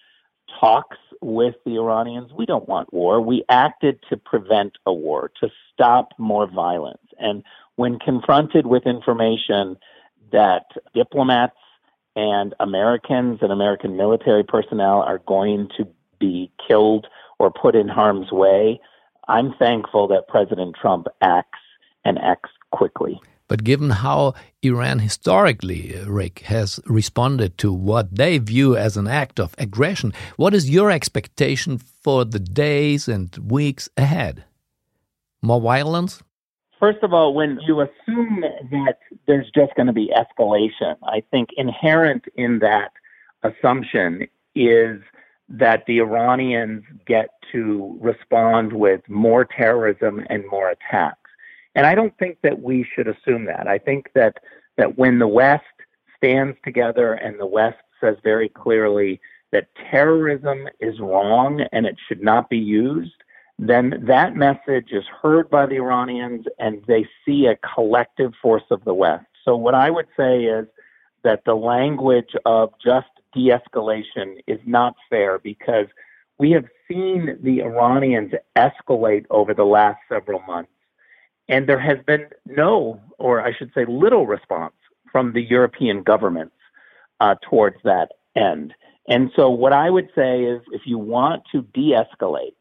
talks 0.60 0.98
with 1.22 1.56
the 1.66 1.78
Iranians. 1.78 2.32
We 2.34 2.46
don't 2.46 2.68
want 2.68 2.94
war. 2.94 3.22
We 3.22 3.44
acted 3.50 4.00
to 4.10 4.18
prevent 4.18 4.78
a 4.86 4.94
war, 4.94 5.32
to 5.42 5.50
stop 5.74 6.14
more 6.18 6.48
violence. 6.48 7.08
And 7.18 7.44
when 7.76 8.00
confronted 8.00 8.66
with 8.66 8.86
information 8.86 9.78
that 10.32 10.66
diplomats 10.94 11.56
and 12.16 12.54
Americans 12.60 13.40
and 13.42 13.52
American 13.52 13.96
military 13.96 14.44
personnel 14.44 15.02
are 15.02 15.20
going 15.20 15.70
to 15.78 15.88
be 16.20 16.52
killed 16.68 17.08
or 17.38 17.52
put 17.52 17.76
in 17.76 17.88
harm's 17.88 18.32
way, 18.32 18.82
I'm 19.30 19.54
thankful 19.60 20.08
that 20.08 20.28
President 20.28 20.76
Trump 20.76 21.08
acts 21.22 21.60
and 22.04 22.18
acts 22.18 22.50
quickly. 22.72 23.22
But 23.48 23.64
given 23.64 23.90
how 23.90 24.34
Iran 24.62 25.00
historically, 25.00 25.96
uh, 25.96 26.06
Rick, 26.06 26.40
has 26.40 26.80
responded 26.86 27.58
to 27.60 27.72
what 27.72 28.16
they 28.16 28.38
view 28.40 28.76
as 28.76 28.98
an 28.98 29.08
act 29.08 29.40
of 29.40 29.56
aggression, 29.58 30.14
what 30.36 30.54
is 30.54 30.70
your 30.70 30.92
expectation 30.92 31.78
for 31.78 32.26
the 32.26 32.40
days 32.40 33.08
and 33.08 33.36
weeks 33.38 33.88
ahead? 33.98 34.46
More 35.42 35.62
violence? 35.62 36.22
First 36.80 37.04
of 37.04 37.14
all, 37.14 37.34
when 37.34 37.60
you 37.68 37.82
assume 37.82 38.44
that 38.72 38.98
there's 39.28 39.50
just 39.54 39.76
going 39.76 39.88
to 39.88 39.94
be 39.94 40.12
escalation, 40.16 40.96
I 41.04 41.22
think 41.30 41.50
inherent 41.58 42.26
in 42.36 42.60
that 42.60 42.92
assumption 43.44 44.28
is 44.56 45.02
that 45.50 45.86
the 45.88 46.00
Iranians 46.00 46.84
get 47.06 47.30
to 47.52 47.98
respond 48.00 48.72
with 48.74 49.02
more 49.10 49.46
terrorism 49.46 50.26
and 50.30 50.44
more 50.48 50.70
attacks. 50.70 51.30
And 51.76 51.86
I 51.86 51.96
don't 51.96 52.18
think 52.18 52.38
that 52.44 52.62
we 52.62 52.84
should 52.96 53.08
assume 53.08 53.46
that. 53.46 53.68
I 53.68 53.78
think 53.78 54.12
that, 54.14 54.38
that 54.78 54.98
when 54.98 55.20
the 55.20 55.28
West 55.28 55.64
stands 56.18 56.58
together 56.64 57.14
and 57.14 57.40
the 57.40 57.46
West 57.46 57.78
says 58.00 58.18
very 58.24 58.50
clearly 58.50 59.20
that 59.52 59.70
terrorism 59.90 60.68
is 60.80 61.00
wrong 61.00 61.62
and 61.72 61.86
it 61.86 61.96
should 62.08 62.22
not 62.22 62.50
be 62.50 62.58
used, 62.58 63.14
then 63.58 64.04
that 64.08 64.36
message 64.36 64.92
is 64.92 65.04
heard 65.22 65.50
by 65.50 65.66
the 65.66 65.76
Iranians 65.76 66.46
and 66.60 66.84
they 66.88 67.08
see 67.26 67.48
a 67.48 67.58
collective 67.74 68.34
force 68.42 68.64
of 68.72 68.84
the 68.86 68.94
West. 68.94 69.26
So, 69.44 69.56
what 69.56 69.74
I 69.74 69.90
would 69.90 70.08
say 70.16 70.44
is 70.44 70.66
that 71.24 71.44
the 71.46 71.56
language 71.56 72.36
of 72.46 72.72
just 72.84 73.08
de 73.34 73.50
escalation 73.50 74.38
is 74.48 74.60
not 74.66 74.96
fair 75.10 75.40
because 75.40 75.88
we 76.38 76.52
have 76.52 76.66
seen 76.88 77.38
the 77.42 77.62
Iranians 77.62 78.34
escalate 78.58 79.26
over 79.30 79.54
the 79.54 79.66
last 79.66 80.00
several 80.08 80.42
months. 80.42 80.72
And 81.48 81.68
there 81.68 81.80
has 81.80 81.98
been 82.06 82.28
no, 82.46 83.02
or 83.18 83.42
I 83.42 83.54
should 83.56 83.72
say, 83.74 83.86
little 83.86 84.26
response 84.26 84.76
from 85.12 85.34
the 85.34 85.42
European 85.42 86.04
governments 86.04 86.56
uh, 87.20 87.36
towards 87.50 87.78
that 87.84 88.10
end. 88.36 88.74
And 89.08 89.32
so, 89.36 89.50
what 89.50 89.74
I 89.74 89.90
would 89.90 90.10
say 90.16 90.44
is 90.44 90.62
if 90.72 90.84
you 90.86 90.98
want 91.00 91.44
to 91.52 91.64
de 91.74 91.94
escalate 91.94 92.54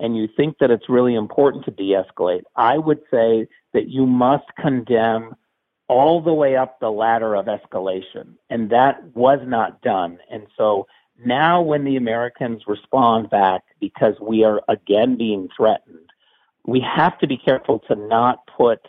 and 0.00 0.16
you 0.16 0.28
think 0.36 0.58
that 0.58 0.70
it's 0.70 0.88
really 0.88 1.14
important 1.14 1.64
to 1.66 1.70
de 1.70 1.94
escalate, 1.94 2.42
I 2.56 2.78
would 2.78 3.00
say 3.10 3.46
that 3.72 3.88
you 3.88 4.04
must 4.04 4.44
condemn 4.60 5.36
all 5.88 6.20
the 6.22 6.32
way 6.32 6.56
up 6.56 6.80
the 6.80 6.90
ladder 6.90 7.34
of 7.34 7.46
escalation. 7.46 8.34
And 8.50 8.70
that 8.70 9.02
was 9.14 9.40
not 9.44 9.82
done. 9.82 10.18
And 10.30 10.46
so, 10.56 10.86
now, 11.24 11.62
when 11.62 11.84
the 11.84 11.96
Americans 11.96 12.62
respond 12.66 13.30
back 13.30 13.62
because 13.80 14.14
we 14.20 14.44
are 14.44 14.60
again 14.68 15.16
being 15.16 15.48
threatened, 15.56 16.10
we 16.66 16.80
have 16.80 17.18
to 17.18 17.26
be 17.26 17.36
careful 17.36 17.80
to 17.88 17.94
not 17.94 18.46
put 18.56 18.80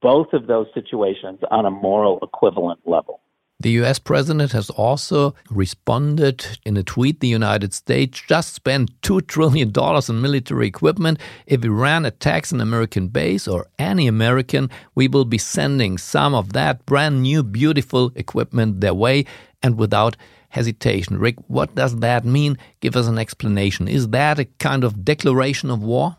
both 0.00 0.32
of 0.32 0.46
those 0.46 0.66
situations 0.74 1.40
on 1.50 1.66
a 1.66 1.70
moral 1.70 2.18
equivalent 2.22 2.80
level. 2.84 3.20
The 3.60 3.70
US 3.82 3.98
president 3.98 4.52
has 4.52 4.70
also 4.70 5.34
responded 5.50 6.46
in 6.64 6.76
a 6.76 6.84
tweet 6.84 7.18
the 7.18 7.26
United 7.26 7.74
States 7.74 8.20
just 8.20 8.54
spent 8.54 9.00
$2 9.02 9.26
trillion 9.26 9.72
in 10.08 10.22
military 10.22 10.68
equipment. 10.68 11.18
If 11.44 11.64
Iran 11.64 12.04
attacks 12.04 12.52
an 12.52 12.60
American 12.60 13.08
base 13.08 13.48
or 13.48 13.66
any 13.76 14.06
American, 14.06 14.70
we 14.94 15.08
will 15.08 15.24
be 15.24 15.38
sending 15.38 15.98
some 15.98 16.36
of 16.36 16.52
that 16.52 16.86
brand 16.86 17.22
new, 17.22 17.42
beautiful 17.42 18.12
equipment 18.14 18.80
their 18.80 18.94
way 18.94 19.24
and 19.60 19.76
without 19.76 20.16
hesitation. 20.50 21.18
Rick, 21.18 21.38
what 21.48 21.74
does 21.74 21.96
that 21.96 22.24
mean? 22.24 22.58
Give 22.78 22.94
us 22.94 23.08
an 23.08 23.18
explanation. 23.18 23.88
Is 23.88 24.10
that 24.10 24.38
a 24.38 24.44
kind 24.44 24.84
of 24.84 25.04
declaration 25.04 25.68
of 25.68 25.82
war? 25.82 26.16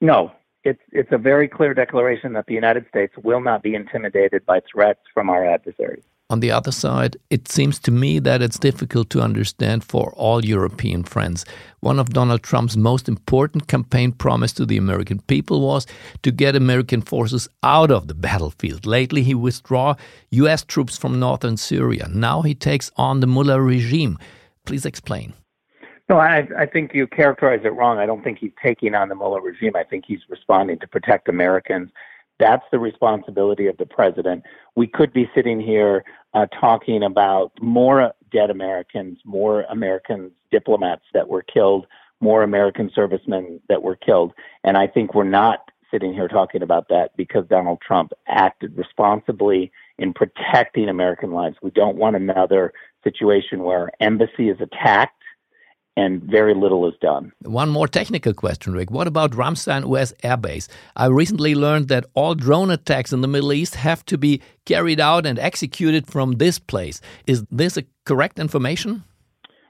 No, 0.00 0.32
it's 0.64 0.80
it's 0.90 1.12
a 1.12 1.18
very 1.18 1.48
clear 1.48 1.74
declaration 1.74 2.32
that 2.32 2.46
the 2.46 2.54
United 2.54 2.86
States 2.88 3.12
will 3.22 3.42
not 3.42 3.62
be 3.62 3.74
intimidated 3.74 4.46
by 4.46 4.60
threats 4.72 5.00
from 5.12 5.28
our 5.28 5.44
adversaries. 5.44 6.04
On 6.32 6.40
the 6.40 6.50
other 6.50 6.72
side, 6.72 7.18
it 7.28 7.46
seems 7.46 7.78
to 7.80 7.90
me 7.90 8.18
that 8.20 8.40
it's 8.40 8.58
difficult 8.58 9.10
to 9.10 9.20
understand 9.20 9.84
for 9.84 10.14
all 10.16 10.42
European 10.42 11.04
friends. 11.04 11.44
One 11.80 11.98
of 11.98 12.14
Donald 12.14 12.42
Trump's 12.42 12.74
most 12.74 13.06
important 13.06 13.68
campaign 13.68 14.12
promise 14.12 14.54
to 14.54 14.64
the 14.64 14.78
American 14.78 15.20
people 15.26 15.60
was 15.60 15.86
to 16.22 16.30
get 16.32 16.56
American 16.56 17.02
forces 17.02 17.50
out 17.62 17.90
of 17.90 18.08
the 18.08 18.14
battlefield. 18.14 18.86
Lately, 18.86 19.22
he 19.22 19.34
withdrew 19.34 19.92
US 20.30 20.64
troops 20.64 20.96
from 20.96 21.20
northern 21.20 21.58
Syria. 21.58 22.08
Now 22.08 22.40
he 22.40 22.54
takes 22.54 22.90
on 22.96 23.20
the 23.20 23.26
Mullah 23.26 23.60
regime. 23.60 24.18
Please 24.64 24.86
explain. 24.86 25.34
No, 26.08 26.16
I, 26.16 26.48
I 26.56 26.64
think 26.64 26.94
you 26.94 27.06
characterize 27.08 27.60
it 27.62 27.74
wrong. 27.74 27.98
I 27.98 28.06
don't 28.06 28.24
think 28.24 28.38
he's 28.38 28.56
taking 28.62 28.94
on 28.94 29.10
the 29.10 29.14
Mullah 29.14 29.42
regime. 29.42 29.76
I 29.76 29.84
think 29.84 30.06
he's 30.08 30.22
responding 30.30 30.78
to 30.78 30.88
protect 30.88 31.28
Americans 31.28 31.90
that's 32.38 32.64
the 32.72 32.78
responsibility 32.78 33.66
of 33.66 33.76
the 33.76 33.86
president. 33.86 34.44
We 34.74 34.86
could 34.86 35.12
be 35.12 35.30
sitting 35.34 35.60
here 35.60 36.04
uh, 36.34 36.46
talking 36.60 37.02
about 37.02 37.52
more 37.60 38.12
dead 38.30 38.50
Americans, 38.50 39.18
more 39.24 39.62
American 39.62 40.30
diplomats 40.50 41.04
that 41.12 41.28
were 41.28 41.42
killed, 41.42 41.86
more 42.20 42.42
American 42.42 42.90
servicemen 42.94 43.60
that 43.68 43.82
were 43.82 43.96
killed. 43.96 44.32
And 44.64 44.76
I 44.76 44.86
think 44.86 45.14
we're 45.14 45.24
not 45.24 45.70
sitting 45.90 46.14
here 46.14 46.28
talking 46.28 46.62
about 46.62 46.88
that 46.88 47.14
because 47.16 47.46
Donald 47.48 47.80
Trump 47.80 48.12
acted 48.26 48.76
responsibly 48.76 49.70
in 49.98 50.14
protecting 50.14 50.88
American 50.88 51.32
lives. 51.32 51.56
We 51.62 51.70
don't 51.70 51.96
want 51.96 52.16
another 52.16 52.72
situation 53.04 53.62
where 53.62 53.90
embassy 54.00 54.48
is 54.48 54.60
attacked 54.60 55.21
and 55.96 56.22
very 56.22 56.54
little 56.54 56.88
is 56.88 56.94
done. 57.00 57.32
One 57.42 57.68
more 57.68 57.86
technical 57.86 58.32
question, 58.32 58.72
Rick. 58.72 58.90
What 58.90 59.06
about 59.06 59.32
Ramstein 59.32 59.86
US 59.90 60.12
Air 60.22 60.36
Base? 60.36 60.68
I 60.96 61.06
recently 61.06 61.54
learned 61.54 61.88
that 61.88 62.06
all 62.14 62.34
drone 62.34 62.70
attacks 62.70 63.12
in 63.12 63.20
the 63.20 63.28
Middle 63.28 63.52
East 63.52 63.74
have 63.74 64.04
to 64.06 64.16
be 64.16 64.40
carried 64.64 65.00
out 65.00 65.26
and 65.26 65.38
executed 65.38 66.06
from 66.06 66.32
this 66.32 66.58
place. 66.58 67.00
Is 67.26 67.44
this 67.50 67.76
a 67.76 67.84
correct 68.04 68.38
information? 68.38 69.04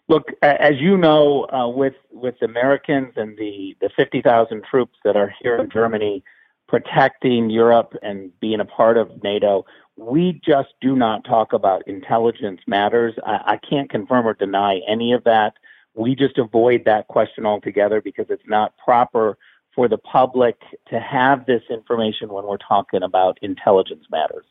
Look, 0.09 0.29
as 0.43 0.75
you 0.79 0.97
know, 0.97 1.47
uh, 1.53 1.69
with 1.69 1.95
with 2.11 2.35
Americans 2.43 3.15
and 3.17 3.37
the 3.39 3.77
the 3.81 3.91
fifty 3.97 4.21
thousand 4.21 4.65
troops 4.69 4.99
that 5.05 5.17
are 5.17 5.33
here 5.41 5.57
in 5.57 5.71
Germany 5.71 6.23
protecting 6.69 7.51
Europe 7.51 7.95
and 8.03 8.31
being 8.41 8.61
a 8.61 8.65
part 8.65 8.97
of 8.97 9.23
NATO, 9.23 9.65
we 9.97 10.41
just 10.45 10.71
do 10.81 10.97
not 10.97 11.25
talk 11.25 11.53
about 11.53 11.87
intelligence 11.87 12.61
matters. 12.67 13.15
I, 13.27 13.53
I 13.53 13.57
can't 13.59 13.91
confirm 13.91 14.27
or 14.27 14.35
deny 14.35 14.81
any 14.89 15.13
of 15.13 15.25
that. 15.25 15.55
We 15.95 16.15
just 16.15 16.39
avoid 16.39 16.85
that 16.87 17.09
question 17.09 17.45
altogether 17.45 18.01
because 18.01 18.27
it's 18.31 18.43
not 18.47 18.75
proper 18.79 19.37
for 19.75 19.89
the 19.89 19.99
public 19.99 20.57
to 20.89 20.99
have 20.99 21.47
this 21.47 21.63
information 21.71 22.29
when 22.29 22.45
we're 22.47 22.57
talking 22.59 23.03
about 23.03 23.39
intelligence 23.43 24.05
matters. 24.11 24.45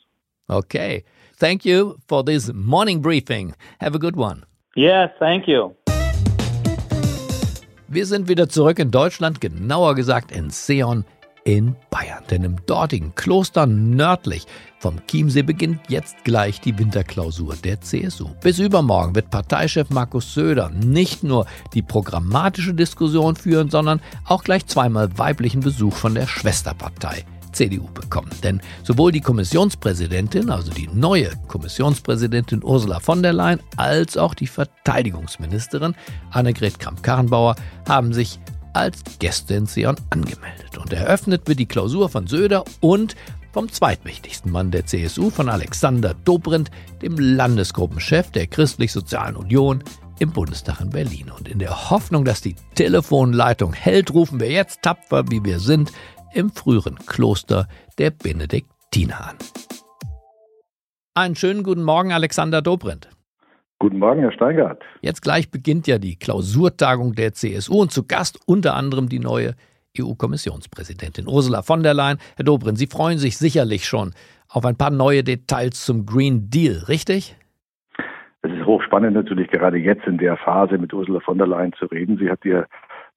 Okay. 0.49 1.03
Thank 1.35 1.65
you 1.65 1.97
for 2.07 2.23
this 2.23 2.51
morning 2.53 3.01
briefing. 3.01 3.55
Have 3.79 3.95
a 3.95 3.99
good 3.99 4.15
one. 4.15 4.45
Yes, 4.75 5.09
thank 5.19 5.47
you. 5.47 5.75
Wir 7.87 8.05
sind 8.05 8.29
wieder 8.29 8.47
zurück 8.47 8.79
in 8.79 8.89
Deutschland, 8.89 9.41
genauer 9.41 9.95
gesagt 9.95 10.31
in 10.31 10.49
Seon 10.49 11.03
in 11.43 11.75
Bayern. 11.89 12.23
Denn 12.29 12.43
im 12.43 12.57
dortigen 12.65 13.15
Kloster 13.15 13.65
nördlich 13.65 14.45
vom 14.79 14.95
Chiemsee 15.07 15.43
beginnt 15.43 15.79
jetzt 15.89 16.23
gleich 16.23 16.61
die 16.61 16.77
Winterklausur 16.77 17.55
der 17.55 17.81
CSU. 17.81 18.29
Bis 18.41 18.59
übermorgen 18.59 19.15
wird 19.15 19.29
Parteichef 19.29 19.89
Markus 19.89 20.33
Söder 20.33 20.69
nicht 20.69 21.23
nur 21.23 21.45
die 21.73 21.81
programmatische 21.81 22.73
Diskussion 22.73 23.35
führen, 23.35 23.69
sondern 23.69 24.01
auch 24.25 24.43
gleich 24.43 24.65
zweimal 24.67 25.17
weiblichen 25.17 25.61
Besuch 25.61 25.93
von 25.93 26.15
der 26.15 26.27
Schwesterpartei. 26.27 27.25
CDU 27.51 27.87
bekommen. 27.93 28.31
Denn 28.43 28.61
sowohl 28.83 29.11
die 29.11 29.21
Kommissionspräsidentin, 29.21 30.49
also 30.49 30.71
die 30.71 30.89
neue 30.93 31.31
Kommissionspräsidentin 31.47 32.63
Ursula 32.63 32.99
von 32.99 33.21
der 33.21 33.33
Leyen, 33.33 33.59
als 33.77 34.17
auch 34.17 34.33
die 34.33 34.47
Verteidigungsministerin 34.47 35.95
Annegret 36.31 36.79
Kramp-Karrenbauer 36.79 37.55
haben 37.87 38.13
sich 38.13 38.39
als 38.73 39.03
Gäste 39.19 39.55
in 39.55 39.65
Sion 39.65 39.95
angemeldet. 40.09 40.77
Und 40.77 40.93
eröffnet 40.93 41.47
wird 41.47 41.59
die 41.59 41.65
Klausur 41.65 42.09
von 42.09 42.27
Söder 42.27 42.63
und 42.79 43.15
vom 43.51 43.71
zweitwichtigsten 43.71 44.51
Mann 44.51 44.71
der 44.71 44.85
CSU, 44.85 45.29
von 45.29 45.49
Alexander 45.49 46.13
Dobrindt, 46.13 46.71
dem 47.01 47.17
Landesgruppenchef 47.17 48.31
der 48.31 48.47
Christlich-Sozialen 48.47 49.35
Union 49.35 49.83
im 50.19 50.31
Bundestag 50.31 50.79
in 50.81 50.89
Berlin. 50.89 51.31
Und 51.31 51.49
in 51.49 51.59
der 51.59 51.89
Hoffnung, 51.89 52.25
dass 52.25 52.41
die 52.41 52.55
Telefonleitung 52.75 53.73
hält, 53.73 54.13
rufen 54.13 54.39
wir 54.39 54.49
jetzt 54.49 54.81
tapfer, 54.81 55.29
wie 55.29 55.43
wir 55.43 55.59
sind, 55.59 55.91
im 56.33 56.51
früheren 56.51 56.95
Kloster 57.05 57.67
der 57.97 58.11
Benediktiner 58.11 59.29
an. 59.29 59.35
Einen 61.13 61.35
schönen 61.35 61.63
guten 61.63 61.83
Morgen, 61.83 62.13
Alexander 62.13 62.61
Dobrindt. 62.61 63.09
Guten 63.81 63.97
Morgen, 63.97 64.21
Herr 64.21 64.31
Steingart. 64.31 64.83
Jetzt 65.01 65.23
gleich 65.23 65.49
beginnt 65.49 65.87
ja 65.87 65.97
die 65.97 66.15
Klausurtagung 66.15 67.15
der 67.15 67.33
CSU 67.33 67.81
und 67.81 67.91
zu 67.91 68.05
Gast 68.05 68.39
unter 68.45 68.75
anderem 68.75 69.09
die 69.09 69.17
neue 69.17 69.55
EU-Kommissionspräsidentin 69.99 71.27
Ursula 71.27 71.63
von 71.63 71.81
der 71.81 71.95
Leyen. 71.95 72.19
Herr 72.35 72.45
Dobrin, 72.45 72.75
Sie 72.75 72.85
freuen 72.85 73.17
sich 73.17 73.39
sicherlich 73.39 73.85
schon 73.85 74.11
auf 74.49 74.65
ein 74.65 74.77
paar 74.77 74.91
neue 74.91 75.23
Details 75.23 75.83
zum 75.83 76.05
Green 76.05 76.51
Deal, 76.51 76.83
richtig? 76.89 77.35
Es 78.43 78.51
ist 78.51 78.67
hochspannend 78.67 79.15
natürlich 79.15 79.49
gerade 79.49 79.77
jetzt 79.77 80.05
in 80.05 80.19
der 80.19 80.37
Phase 80.37 80.77
mit 80.77 80.93
Ursula 80.93 81.19
von 81.19 81.39
der 81.39 81.47
Leyen 81.47 81.73
zu 81.73 81.87
reden. 81.87 82.19
Sie 82.19 82.29
hat 82.29 82.45
ihr 82.45 82.67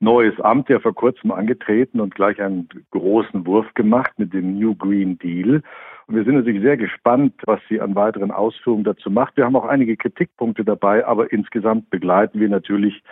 neues 0.00 0.40
Amt 0.40 0.70
ja 0.70 0.80
vor 0.80 0.94
kurzem 0.94 1.30
angetreten 1.30 2.00
und 2.00 2.14
gleich 2.14 2.40
einen 2.40 2.70
großen 2.90 3.46
Wurf 3.46 3.66
gemacht 3.74 4.12
mit 4.16 4.32
dem 4.32 4.58
New 4.58 4.74
Green 4.74 5.18
Deal. 5.18 5.60
Und 6.06 6.16
wir 6.16 6.24
sind 6.24 6.34
natürlich 6.34 6.62
sehr 6.62 6.76
gespannt, 6.76 7.34
was 7.46 7.60
sie 7.68 7.80
an 7.80 7.94
weiteren 7.94 8.30
Ausführungen 8.30 8.84
dazu 8.84 9.10
macht. 9.10 9.36
Wir 9.36 9.44
haben 9.44 9.56
auch 9.56 9.64
einige 9.64 9.96
Kritikpunkte 9.96 10.64
dabei, 10.64 11.06
aber 11.06 11.32
insgesamt 11.32 11.90
begleiten 11.90 12.40
wir 12.40 12.48
natürlich 12.48 13.02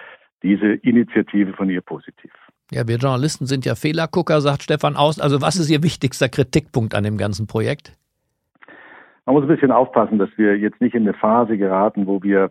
diese 0.42 0.72
Initiative 0.74 1.52
von 1.54 1.70
ihr 1.70 1.80
positiv. 1.80 2.32
Ja, 2.70 2.88
wir 2.88 2.96
Journalisten 2.96 3.46
sind 3.46 3.64
ja 3.64 3.74
Fehlergucker, 3.74 4.40
sagt 4.40 4.62
Stefan 4.62 4.96
Aus. 4.96 5.20
Also 5.20 5.40
was 5.40 5.56
ist 5.56 5.70
Ihr 5.70 5.82
wichtigster 5.82 6.28
Kritikpunkt 6.28 6.94
an 6.94 7.04
dem 7.04 7.18
ganzen 7.18 7.46
Projekt? 7.46 7.92
Man 9.24 9.34
muss 9.36 9.44
ein 9.44 9.48
bisschen 9.48 9.70
aufpassen, 9.70 10.18
dass 10.18 10.30
wir 10.36 10.58
jetzt 10.58 10.80
nicht 10.80 10.94
in 10.94 11.02
eine 11.02 11.14
Phase 11.14 11.56
geraten, 11.56 12.06
wo 12.06 12.22
wir 12.22 12.50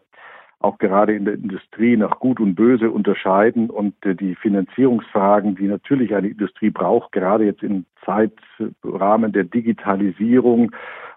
auch 0.62 0.78
gerade 0.78 1.14
in 1.16 1.26
der 1.26 1.34
Industrie 1.34 1.98
nach 1.98 2.20
Gut 2.20 2.40
und 2.40 2.56
Böse 2.56 2.92
unterscheiden 2.92 3.70
und 3.70 3.94
äh, 4.06 4.16
die 4.16 4.36
Finanzierungsfragen, 4.36 5.56
die 5.56 5.68
natürlich 5.68 6.14
eine 6.16 6.30
Industrie 6.30 6.70
braucht, 6.70 7.12
gerade 7.12 7.46
jetzt 7.46 7.64
im 7.64 7.86
Zeitrahmen 8.06 9.32
der 9.32 9.44
Digitalisierung, 9.44 10.72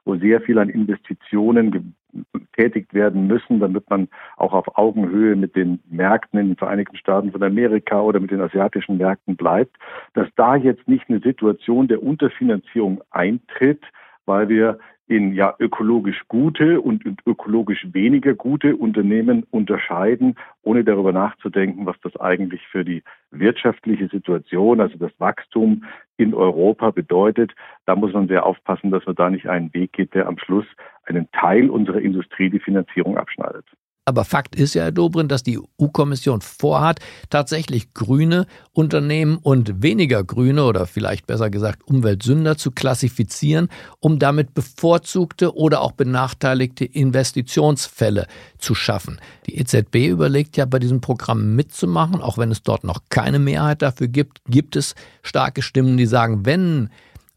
wo 0.05 0.17
sehr 0.17 0.41
viel 0.41 0.59
an 0.59 0.69
Investitionen 0.69 1.95
getätigt 2.33 2.95
werden 2.95 3.27
müssen, 3.27 3.61
damit 3.61 3.89
man 3.91 4.09
auch 4.37 4.53
auf 4.53 4.79
Augenhöhe 4.79 5.35
mit 5.35 5.57
den 5.57 5.81
Märkten 5.91 6.39
in 6.39 6.49
den 6.49 6.57
Vereinigten 6.57 6.97
Staaten 6.97 7.33
von 7.33 7.43
Amerika 7.43 8.01
oder 8.01 8.21
mit 8.21 8.31
den 8.31 8.41
asiatischen 8.41 8.99
Märkten 8.99 9.37
bleibt, 9.37 9.77
dass 10.15 10.29
da 10.37 10.57
jetzt 10.57 10.87
nicht 10.87 11.09
eine 11.09 11.21
Situation 11.21 11.89
der 11.89 12.03
Unterfinanzierung 12.03 13.03
eintritt, 13.11 13.83
weil 14.27 14.49
wir 14.49 14.79
in 15.07 15.35
ja 15.35 15.55
ökologisch 15.59 16.23
gute 16.29 16.81
und 16.81 17.05
ökologisch 17.27 17.87
weniger 17.93 18.35
gute 18.35 18.77
Unternehmen 18.77 19.45
unterscheiden, 19.51 20.37
ohne 20.63 20.83
darüber 20.83 21.13
nachzudenken, 21.13 21.85
was 21.85 21.97
das 22.03 22.17
eigentlich 22.17 22.63
für 22.69 22.85
die 22.85 23.03
wirtschaftliche 23.31 24.09
Situation, 24.09 24.81
also 24.81 24.97
das 24.97 25.13
Wachstum 25.19 25.85
in 26.17 26.33
Europa 26.33 26.91
bedeutet. 26.91 27.53
Da 27.85 27.97
muss 27.97 28.13
man 28.13 28.29
sehr 28.29 28.47
aufpassen, 28.47 28.91
dass 28.91 29.05
man 29.05 29.17
da 29.17 29.29
nicht 29.29 29.47
einen 29.47 29.75
Weg 29.75 29.93
geht, 29.93 30.15
der 30.15 30.27
am 30.27 30.39
Schluss 30.39 30.67
einen 31.05 31.31
Teil 31.33 31.69
unserer 31.69 32.01
Industrie 32.01 32.49
die 32.49 32.61
Finanzierung 32.61 33.19
abschneidet. 33.19 33.67
Aber 34.07 34.27
Fakt 34.27 34.55
ist 34.55 34.75
ja, 34.75 34.83
Herr 34.83 34.93
Dobrindt, 34.93 35.33
dass 35.33 35.43
die 35.43 35.59
EU-Kommission 35.59 36.43
vorhat, 36.43 37.01
tatsächlich 37.31 37.95
grüne 37.95 38.47
Unternehmen 38.73 39.39
und 39.39 39.83
weniger 39.83 40.23
grüne 40.23 40.65
oder 40.65 40.87
vielleicht 40.87 41.27
besser 41.27 41.49
gesagt 41.49 41.83
Umweltsünder 41.85 42.59
zu 42.59 42.71
klassifizieren, 42.71 43.69
um 44.01 44.19
damit 44.19 44.53
bevorzugte 44.53 45.57
oder 45.57 45.81
auch 45.81 45.93
benachteiligte 45.93 46.85
Investitionsfälle 46.85 48.27
zu 48.59 48.75
schaffen. 48.75 49.21
Die 49.47 49.57
EZB 49.57 50.09
überlegt 50.09 50.59
ja 50.59 50.67
bei 50.67 50.79
diesem 50.79 51.01
Programm 51.01 51.57
mitzumachen, 51.57 52.21
auch 52.21 52.37
wenn 52.37 52.51
es 52.51 52.63
dort 52.63 52.85
noch 52.85 53.01
keine 53.09 53.39
Mehrheit 53.39 53.81
dafür 53.81 54.09
gibt, 54.09 54.43
gibt 54.47 54.77
es 54.77 54.95
starke 55.23 55.63
Stimmen, 55.63 55.97
die 55.97 56.07
sagen, 56.07 56.45
wenn 56.45 56.91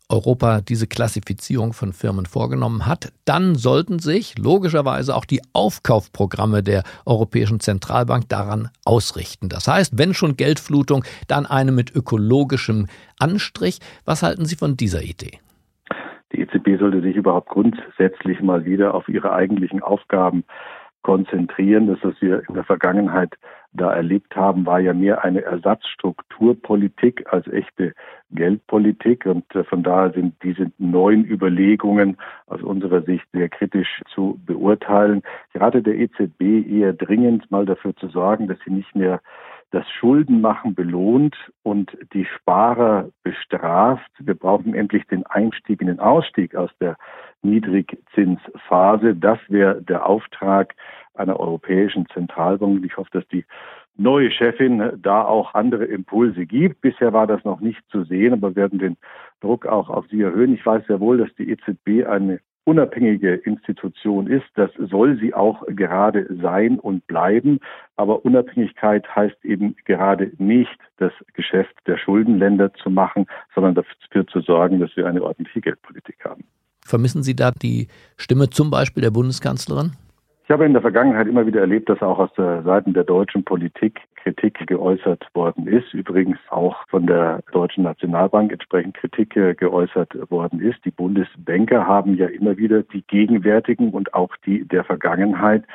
Europa 0.09 0.61
diese 0.61 0.87
Klassifizierung 0.87 1.73
von 1.73 1.93
Firmen 1.93 2.25
vorgenommen 2.25 2.85
hat, 2.85 3.11
dann 3.25 3.55
sollten 3.55 3.99
sich 3.99 4.37
logischerweise 4.37 5.15
auch 5.15 5.25
die 5.25 5.41
Aufkaufprogramme 5.53 6.63
der 6.63 6.83
Europäischen 7.05 7.59
Zentralbank 7.59 8.29
daran 8.29 8.69
ausrichten. 8.85 9.49
Das 9.49 9.67
heißt, 9.67 9.97
wenn 9.97 10.13
schon 10.13 10.37
Geldflutung, 10.37 11.03
dann 11.27 11.45
eine 11.45 11.71
mit 11.71 11.93
ökologischem 11.95 12.87
Anstrich. 13.19 13.79
Was 14.05 14.23
halten 14.23 14.45
Sie 14.45 14.55
von 14.55 14.77
dieser 14.77 15.01
Idee? 15.01 15.39
Die 16.31 16.41
EZB 16.41 16.79
sollte 16.79 17.01
sich 17.01 17.15
überhaupt 17.15 17.49
grundsätzlich 17.49 18.41
mal 18.41 18.65
wieder 18.65 18.93
auf 18.93 19.07
ihre 19.09 19.33
eigentlichen 19.33 19.81
Aufgaben 19.81 20.43
konzentrieren. 21.07 21.87
Das, 21.87 21.99
was 22.01 22.21
wir 22.21 22.43
in 22.49 22.55
der 22.55 22.65
Vergangenheit 22.65 23.33
da 23.71 23.93
erlebt 23.93 24.35
haben, 24.35 24.65
war 24.65 24.81
ja 24.81 24.93
mehr 24.93 25.23
eine 25.23 25.41
Ersatzstrukturpolitik 25.41 27.31
als 27.31 27.47
echte 27.47 27.93
Geldpolitik. 28.31 29.25
Und 29.25 29.45
äh, 29.55 29.63
von 29.63 29.83
daher 29.83 30.11
sind 30.11 30.35
diese 30.43 30.69
neuen 30.77 31.23
Überlegungen 31.23 32.17
aus 32.47 32.61
unserer 32.61 33.03
Sicht 33.03 33.23
sehr 33.31 33.47
kritisch 33.47 34.01
zu 34.13 34.37
beurteilen. 34.45 35.21
Gerade 35.53 35.81
der 35.81 35.95
EZB 35.95 36.67
eher 36.69 36.91
dringend 36.91 37.49
mal 37.51 37.65
dafür 37.65 37.95
zu 37.95 38.09
sorgen, 38.09 38.49
dass 38.49 38.57
sie 38.65 38.73
nicht 38.73 38.93
mehr 38.93 39.21
das 39.71 39.85
Schuldenmachen 39.99 40.75
belohnt 40.75 41.35
und 41.63 41.97
die 42.13 42.25
Sparer 42.25 43.09
bestraft. 43.23 44.09
Wir 44.19 44.35
brauchen 44.35 44.73
endlich 44.73 45.05
den 45.07 45.25
Einstieg 45.25 45.81
in 45.81 45.87
den 45.87 45.99
Ausstieg 45.99 46.55
aus 46.55 46.71
der 46.79 46.97
Niedrigzinsphase. 47.41 49.15
Das 49.15 49.39
wäre 49.49 49.81
der 49.81 50.05
Auftrag 50.05 50.73
einer 51.13 51.39
europäischen 51.39 52.07
Zentralbank. 52.13 52.85
Ich 52.85 52.95
hoffe, 52.95 53.09
dass 53.11 53.27
die 53.27 53.45
neue 53.97 54.31
Chefin 54.31 54.91
da 55.01 55.23
auch 55.23 55.53
andere 55.53 55.85
Impulse 55.85 56.45
gibt. 56.45 56.81
Bisher 56.81 57.13
war 57.13 57.27
das 57.27 57.43
noch 57.43 57.59
nicht 57.59 57.81
zu 57.89 58.03
sehen, 58.03 58.33
aber 58.33 58.51
wir 58.51 58.55
werden 58.55 58.79
den 58.79 58.97
Druck 59.41 59.65
auch 59.65 59.89
auf 59.89 60.05
sie 60.09 60.21
erhöhen. 60.21 60.53
Ich 60.53 60.65
weiß 60.65 60.85
sehr 60.87 60.99
wohl, 60.99 61.17
dass 61.17 61.33
die 61.35 61.49
EZB 61.49 62.07
eine 62.07 62.39
unabhängige 62.67 63.35
Institution 63.35 64.27
ist. 64.27 64.45
Das 64.55 64.69
soll 64.77 65.17
sie 65.19 65.33
auch 65.33 65.63
gerade 65.67 66.27
sein 66.41 66.79
und 66.79 67.07
bleiben. 67.07 67.59
Aber 67.95 68.25
Unabhängigkeit 68.25 69.07
heißt 69.15 69.37
eben 69.43 69.75
gerade 69.85 70.31
nicht, 70.37 70.77
das 70.97 71.13
Geschäft 71.33 71.73
der 71.87 71.97
Schuldenländer 71.97 72.73
zu 72.73 72.89
machen, 72.89 73.25
sondern 73.55 73.73
dafür 73.75 74.27
zu 74.27 74.41
sorgen, 74.41 74.81
dass 74.81 74.95
wir 74.97 75.07
eine 75.07 75.23
ordentliche 75.23 75.61
Geldpolitik 75.61 76.17
haben. 76.25 76.43
Vermissen 76.85 77.23
Sie 77.23 77.35
da 77.35 77.51
die 77.51 77.87
Stimme 78.17 78.49
zum 78.49 78.69
Beispiel 78.69 79.01
der 79.01 79.11
Bundeskanzlerin? 79.11 79.93
Ich 80.47 80.51
habe 80.51 80.65
in 80.65 80.71
der 80.71 80.81
Vergangenheit 80.81 81.27
immer 81.27 81.45
wieder 81.45 81.59
erlebt, 81.59 81.89
dass 81.89 82.01
auch 82.01 82.19
aus 82.19 82.33
der 82.37 82.63
Seiten 82.63 82.93
der 82.93 83.03
deutschen 83.03 83.43
Politik 83.43 83.99
Kritik 84.15 84.65
geäußert 84.65 85.27
worden 85.33 85.67
ist. 85.67 85.93
Übrigens 85.93 86.37
auch 86.51 86.87
von 86.87 87.05
der 87.05 87.41
Deutschen 87.51 87.83
Nationalbank 87.83 88.53
entsprechend 88.53 88.95
Kritik 88.95 89.31
geäußert 89.31 90.13
worden 90.31 90.61
ist. 90.61 90.77
Die 90.85 90.91
Bundesbanker 90.91 91.85
haben 91.85 92.15
ja 92.15 92.27
immer 92.27 92.55
wieder 92.55 92.83
die 92.83 93.01
gegenwärtigen 93.07 93.89
und 93.89 94.13
auch 94.13 94.37
die 94.45 94.65
der 94.65 94.85
Vergangenheit 94.85 95.65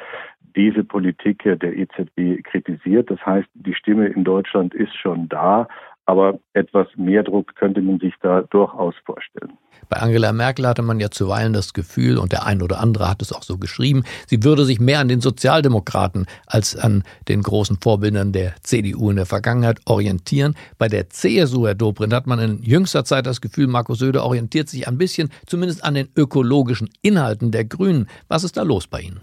diese 0.57 0.85
Politik 0.85 1.43
der 1.45 1.77
EZB 1.77 2.43
kritisiert. 2.43 3.11
Das 3.11 3.21
heißt, 3.27 3.49
die 3.53 3.75
Stimme 3.75 4.07
in 4.07 4.25
Deutschland 4.25 4.73
ist 4.73 4.97
schon 4.97 5.29
da, 5.29 5.69
aber 6.07 6.39
etwas 6.53 6.89
mehr 6.97 7.23
Druck 7.23 7.55
könnte 7.57 7.81
man 7.81 7.99
sich 7.99 8.15
da 8.23 8.43
durchaus 8.51 8.95
vorstellen. 9.05 9.53
Bei 9.89 9.99
Angela 9.99 10.33
Merkel 10.33 10.67
hatte 10.67 10.83
man 10.83 11.01
ja 11.01 11.11
zuweilen 11.11 11.53
das 11.53 11.73
Gefühl, 11.73 12.19
und 12.19 12.33
der 12.33 12.47
ein 12.47 12.63
oder 12.63 12.81
andere 12.81 13.09
hat 13.09 13.23
es 13.23 13.33
auch 13.33 13.43
so 13.43 13.59
geschrieben, 13.59 14.05
sie 14.27 14.43
würde 14.43 14.65
sich 14.65 14.81
mehr 14.81 15.01
an 15.01 15.09
den 15.09 15.21
Sozialdemokraten 15.21 16.27
als 16.47 16.77
an 16.77 17.03
den 17.29 17.43
großen 17.43 17.79
Vorbildern 17.81 18.33
der 18.33 18.55
CDU 18.63 19.11
in 19.11 19.17
der 19.17 19.27
Vergangenheit 19.27 19.81
orientieren. 19.87 20.55
Bei 20.79 20.89
der 20.89 21.11
CSU, 21.11 21.67
Herr 21.67 21.75
Dobrindt, 21.75 22.15
hat 22.15 22.27
man 22.27 22.39
in 22.39 22.63
jüngster 22.63 23.05
Zeit 23.05 23.27
das 23.27 23.41
Gefühl, 23.41 23.67
Markus 23.67 23.99
Söder 23.99 24.25
orientiert 24.25 24.69
sich 24.69 24.89
ein 24.89 24.99
bisschen 24.99 25.31
zumindest 25.47 25.85
an 25.85 25.95
den 25.95 26.09
ökologischen 26.17 26.89
Inhalten 27.03 27.51
der 27.51 27.65
Grünen. 27.65 28.09
Was 28.29 28.45
ist 28.45 28.57
da 28.57 28.63
los 28.63 28.87
bei 28.87 29.01
Ihnen? 29.01 29.21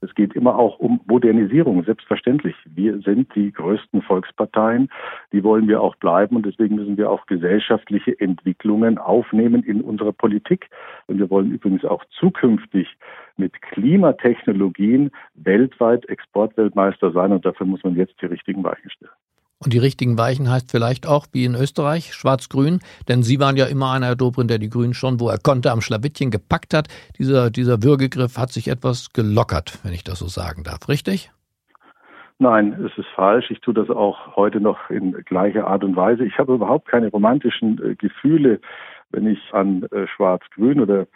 Es 0.00 0.14
geht 0.14 0.34
immer 0.34 0.56
auch 0.56 0.78
um 0.78 1.00
Modernisierung, 1.06 1.84
selbstverständlich. 1.84 2.54
Wir 2.66 3.00
sind 3.00 3.34
die 3.34 3.52
größten 3.52 4.02
Volksparteien, 4.02 4.88
die 5.32 5.42
wollen 5.42 5.68
wir 5.68 5.80
auch 5.80 5.96
bleiben 5.96 6.36
und 6.36 6.46
deswegen 6.46 6.76
müssen 6.76 6.96
wir 6.96 7.10
auch 7.10 7.26
gesellschaftliche 7.26 8.18
Entwicklungen 8.20 8.98
aufnehmen 8.98 9.62
in 9.62 9.80
unserer 9.80 10.12
Politik. 10.12 10.68
Und 11.06 11.18
wir 11.18 11.30
wollen 11.30 11.50
übrigens 11.50 11.84
auch 11.84 12.04
zukünftig 12.18 12.96
mit 13.36 13.60
Klimatechnologien 13.62 15.10
weltweit 15.34 16.06
Exportweltmeister 16.08 17.12
sein 17.12 17.32
und 17.32 17.44
dafür 17.44 17.66
muss 17.66 17.82
man 17.82 17.96
jetzt 17.96 18.20
die 18.20 18.26
richtigen 18.26 18.62
Weichen 18.64 18.90
stellen. 18.90 19.12
Und 19.58 19.72
die 19.72 19.78
richtigen 19.78 20.18
Weichen 20.18 20.50
heißt 20.50 20.70
vielleicht 20.70 21.06
auch, 21.06 21.26
wie 21.32 21.44
in 21.44 21.54
Österreich, 21.54 22.12
schwarz-grün, 22.12 22.80
denn 23.08 23.22
Sie 23.22 23.40
waren 23.40 23.56
ja 23.56 23.64
immer 23.66 23.90
einer, 23.92 24.06
Herr 24.06 24.16
Dobrindt, 24.16 24.50
der 24.50 24.58
die 24.58 24.68
Grünen 24.68 24.92
schon, 24.92 25.18
wo 25.18 25.30
er 25.30 25.38
konnte, 25.38 25.72
am 25.72 25.80
Schlawittchen 25.80 26.30
gepackt 26.30 26.74
hat. 26.74 26.88
Dieser, 27.18 27.50
dieser 27.50 27.82
Würgegriff 27.82 28.36
hat 28.36 28.52
sich 28.52 28.68
etwas 28.68 29.12
gelockert, 29.14 29.78
wenn 29.82 29.94
ich 29.94 30.04
das 30.04 30.18
so 30.18 30.26
sagen 30.26 30.62
darf, 30.62 30.88
richtig? 30.88 31.30
Nein, 32.38 32.74
es 32.84 32.96
ist 32.98 33.08
falsch. 33.14 33.50
Ich 33.50 33.60
tue 33.60 33.72
das 33.72 33.88
auch 33.88 34.36
heute 34.36 34.60
noch 34.60 34.90
in 34.90 35.12
gleicher 35.24 35.66
Art 35.66 35.82
und 35.84 35.96
Weise. 35.96 36.24
Ich 36.24 36.36
habe 36.36 36.52
überhaupt 36.52 36.86
keine 36.88 37.08
romantischen 37.08 37.82
äh, 37.82 37.94
Gefühle, 37.94 38.60
wenn 39.10 39.26
ich 39.26 39.38
an 39.52 39.84
äh, 39.84 40.06
Schwarz-Grün 40.06 40.80
oder 40.80 41.06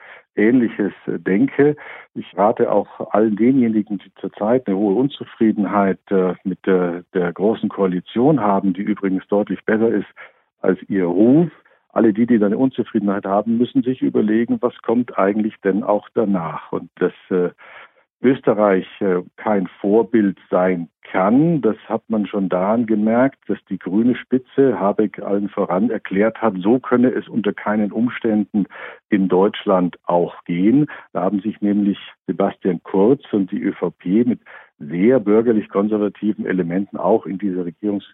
Ähnliches 0.41 0.93
äh, 1.07 1.19
denke. 1.19 1.77
Ich 2.15 2.37
rate 2.37 2.73
auch 2.73 3.13
allen 3.13 3.37
denjenigen, 3.37 3.99
die 3.99 4.13
zurzeit 4.21 4.67
eine 4.67 4.77
hohe 4.77 4.95
Unzufriedenheit 4.95 6.01
äh, 6.11 6.35
mit 6.45 6.65
der, 6.67 7.05
der 7.15 7.33
großen 7.33 7.69
Koalition 7.69 8.41
haben, 8.41 8.73
die 8.73 8.83
übrigens 8.83 9.27
deutlich 9.29 9.65
besser 9.65 9.91
ist 9.91 10.09
als 10.61 10.79
ihr 10.89 11.05
Ruf. 11.05 11.51
Alle 11.93 12.13
die, 12.13 12.27
die 12.27 12.43
eine 12.43 12.57
Unzufriedenheit 12.57 13.27
haben, 13.27 13.59
müssen 13.59 13.83
sich 13.83 14.01
überlegen, 14.01 14.59
was 14.61 14.75
kommt 14.83 15.19
eigentlich 15.19 15.55
denn 15.63 15.83
auch 15.83 16.09
danach. 16.15 16.73
Und 16.73 16.89
das 16.97 17.13
äh, 17.31 17.51
Österreich 18.23 18.87
äh, 19.01 19.23
kein 19.37 19.67
Vorbild 19.81 20.39
sein 20.51 20.89
kann. 21.11 21.61
Das 21.61 21.77
hat 21.89 22.03
man 22.09 22.27
schon 22.27 22.49
daran 22.49 22.87
gemerkt, 22.87 23.39
dass 23.49 23.59
die 23.69 23.79
grüne 23.79 24.15
Spitze 24.15 24.79
Habeck 24.79 25.21
allen 25.21 25.49
voran 25.49 25.91
erklärt 25.91 26.41
hat, 26.41 26.55
so 26.59 26.79
könne 26.79 27.09
es 27.11 27.29
unter 27.29 27.53
keinen 27.53 27.93
Umständen 27.93 28.67
in 29.09 29.29
Deutschland 29.29 29.99
auch 30.05 30.45
gehen. 30.45 30.87
Da 31.13 31.23
haben 31.23 31.41
sich 31.41 31.61
nämlich 31.61 31.99
Sebastian 32.27 32.83
Kurz 32.83 33.23
und 33.33 33.51
die 33.51 33.63
ÖVP 33.63 34.27
mit 34.27 34.41
sehr 34.79 35.21
bürgerlich-konservativen 35.21 36.47
Elementen 36.47 36.97
auch 36.97 37.27
in 37.27 37.39
diese 37.39 37.65
Regierungs 37.65 38.05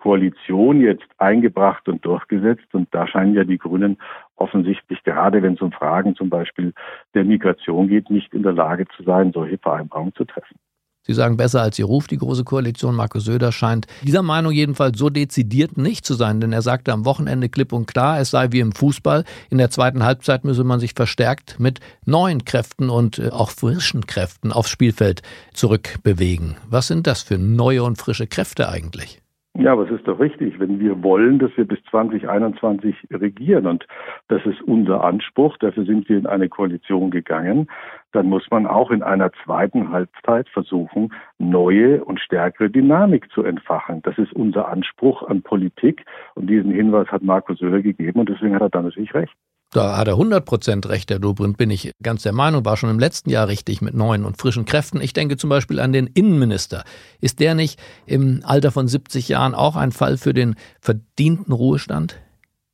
Koalition 0.00 0.80
jetzt 0.80 1.06
eingebracht 1.18 1.86
und 1.88 2.04
durchgesetzt. 2.04 2.72
Und 2.72 2.88
da 2.92 3.06
scheinen 3.06 3.34
ja 3.34 3.44
die 3.44 3.58
Grünen 3.58 3.98
offensichtlich, 4.36 5.02
gerade 5.04 5.42
wenn 5.42 5.54
es 5.54 5.60
um 5.60 5.72
Fragen 5.72 6.16
zum 6.16 6.30
Beispiel 6.30 6.72
der 7.14 7.24
Migration 7.24 7.88
geht, 7.88 8.08
nicht 8.08 8.32
in 8.32 8.42
der 8.42 8.52
Lage 8.52 8.86
zu 8.96 9.02
sein, 9.02 9.32
solche 9.32 9.58
Vereinbarungen 9.58 10.14
zu 10.14 10.24
treffen. 10.24 10.56
Sie 11.02 11.14
sagen 11.14 11.36
besser 11.36 11.62
als 11.62 11.78
Ihr 11.78 11.86
Ruf, 11.86 12.06
die 12.06 12.18
Große 12.18 12.44
Koalition. 12.44 12.94
Markus 12.94 13.24
Söder 13.24 13.52
scheint 13.52 13.86
dieser 14.02 14.22
Meinung 14.22 14.52
jedenfalls 14.52 14.98
so 14.98 15.10
dezidiert 15.10 15.78
nicht 15.78 16.04
zu 16.04 16.14
sein, 16.14 16.40
denn 16.40 16.52
er 16.52 16.62
sagte 16.62 16.92
am 16.92 17.04
Wochenende 17.04 17.48
klipp 17.48 17.72
und 17.72 17.86
klar, 17.86 18.20
es 18.20 18.30
sei 18.30 18.48
wie 18.52 18.60
im 18.60 18.72
Fußball. 18.72 19.24
In 19.50 19.58
der 19.58 19.70
zweiten 19.70 20.04
Halbzeit 20.04 20.44
müsse 20.44 20.62
man 20.62 20.78
sich 20.78 20.92
verstärkt 20.94 21.58
mit 21.58 21.80
neuen 22.04 22.44
Kräften 22.44 22.90
und 22.90 23.18
äh, 23.18 23.30
auch 23.30 23.50
frischen 23.50 24.06
Kräften 24.06 24.52
aufs 24.52 24.70
Spielfeld 24.70 25.22
zurückbewegen. 25.52 26.56
Was 26.68 26.86
sind 26.86 27.06
das 27.06 27.22
für 27.22 27.38
neue 27.38 27.82
und 27.82 27.96
frische 27.98 28.26
Kräfte 28.26 28.68
eigentlich? 28.68 29.20
Ja, 29.60 29.72
aber 29.72 29.84
es 29.84 29.90
ist 29.90 30.08
doch 30.08 30.18
richtig, 30.18 30.58
wenn 30.58 30.80
wir 30.80 31.02
wollen, 31.02 31.38
dass 31.38 31.54
wir 31.54 31.66
bis 31.66 31.78
2021 31.90 32.96
regieren 33.12 33.66
und 33.66 33.86
das 34.28 34.40
ist 34.46 34.62
unser 34.62 35.04
Anspruch, 35.04 35.58
dafür 35.58 35.84
sind 35.84 36.08
wir 36.08 36.16
in 36.16 36.26
eine 36.26 36.48
Koalition 36.48 37.10
gegangen, 37.10 37.68
dann 38.12 38.26
muss 38.26 38.50
man 38.50 38.66
auch 38.66 38.90
in 38.90 39.02
einer 39.02 39.30
zweiten 39.44 39.92
Halbzeit 39.92 40.48
versuchen, 40.48 41.12
neue 41.38 42.02
und 42.02 42.20
stärkere 42.20 42.70
Dynamik 42.70 43.30
zu 43.32 43.42
entfachen. 43.42 44.00
Das 44.02 44.16
ist 44.16 44.32
unser 44.32 44.68
Anspruch 44.68 45.28
an 45.28 45.42
Politik 45.42 46.06
und 46.36 46.46
diesen 46.46 46.70
Hinweis 46.70 47.08
hat 47.08 47.22
Markus 47.22 47.58
Söder 47.58 47.82
gegeben 47.82 48.20
und 48.20 48.30
deswegen 48.30 48.54
hat 48.54 48.62
er 48.62 48.70
dann 48.70 48.84
natürlich 48.84 49.12
recht. 49.12 49.34
Da 49.72 49.96
hat 49.96 50.08
er 50.08 50.14
100% 50.14 50.88
recht, 50.88 51.10
Herr 51.12 51.20
Dobrindt, 51.20 51.56
bin 51.56 51.70
ich 51.70 51.92
ganz 52.02 52.24
der 52.24 52.32
Meinung, 52.32 52.64
war 52.64 52.76
schon 52.76 52.90
im 52.90 52.98
letzten 52.98 53.30
Jahr 53.30 53.46
richtig 53.46 53.80
mit 53.80 53.94
neuen 53.94 54.24
und 54.24 54.36
frischen 54.36 54.64
Kräften. 54.64 55.00
Ich 55.00 55.12
denke 55.12 55.36
zum 55.36 55.48
Beispiel 55.48 55.78
an 55.78 55.92
den 55.92 56.08
Innenminister. 56.08 56.82
Ist 57.20 57.38
der 57.38 57.54
nicht 57.54 57.80
im 58.04 58.40
Alter 58.44 58.72
von 58.72 58.88
70 58.88 59.28
Jahren 59.28 59.54
auch 59.54 59.76
ein 59.76 59.92
Fall 59.92 60.16
für 60.16 60.34
den 60.34 60.56
verdienten 60.80 61.52
Ruhestand? 61.52 62.20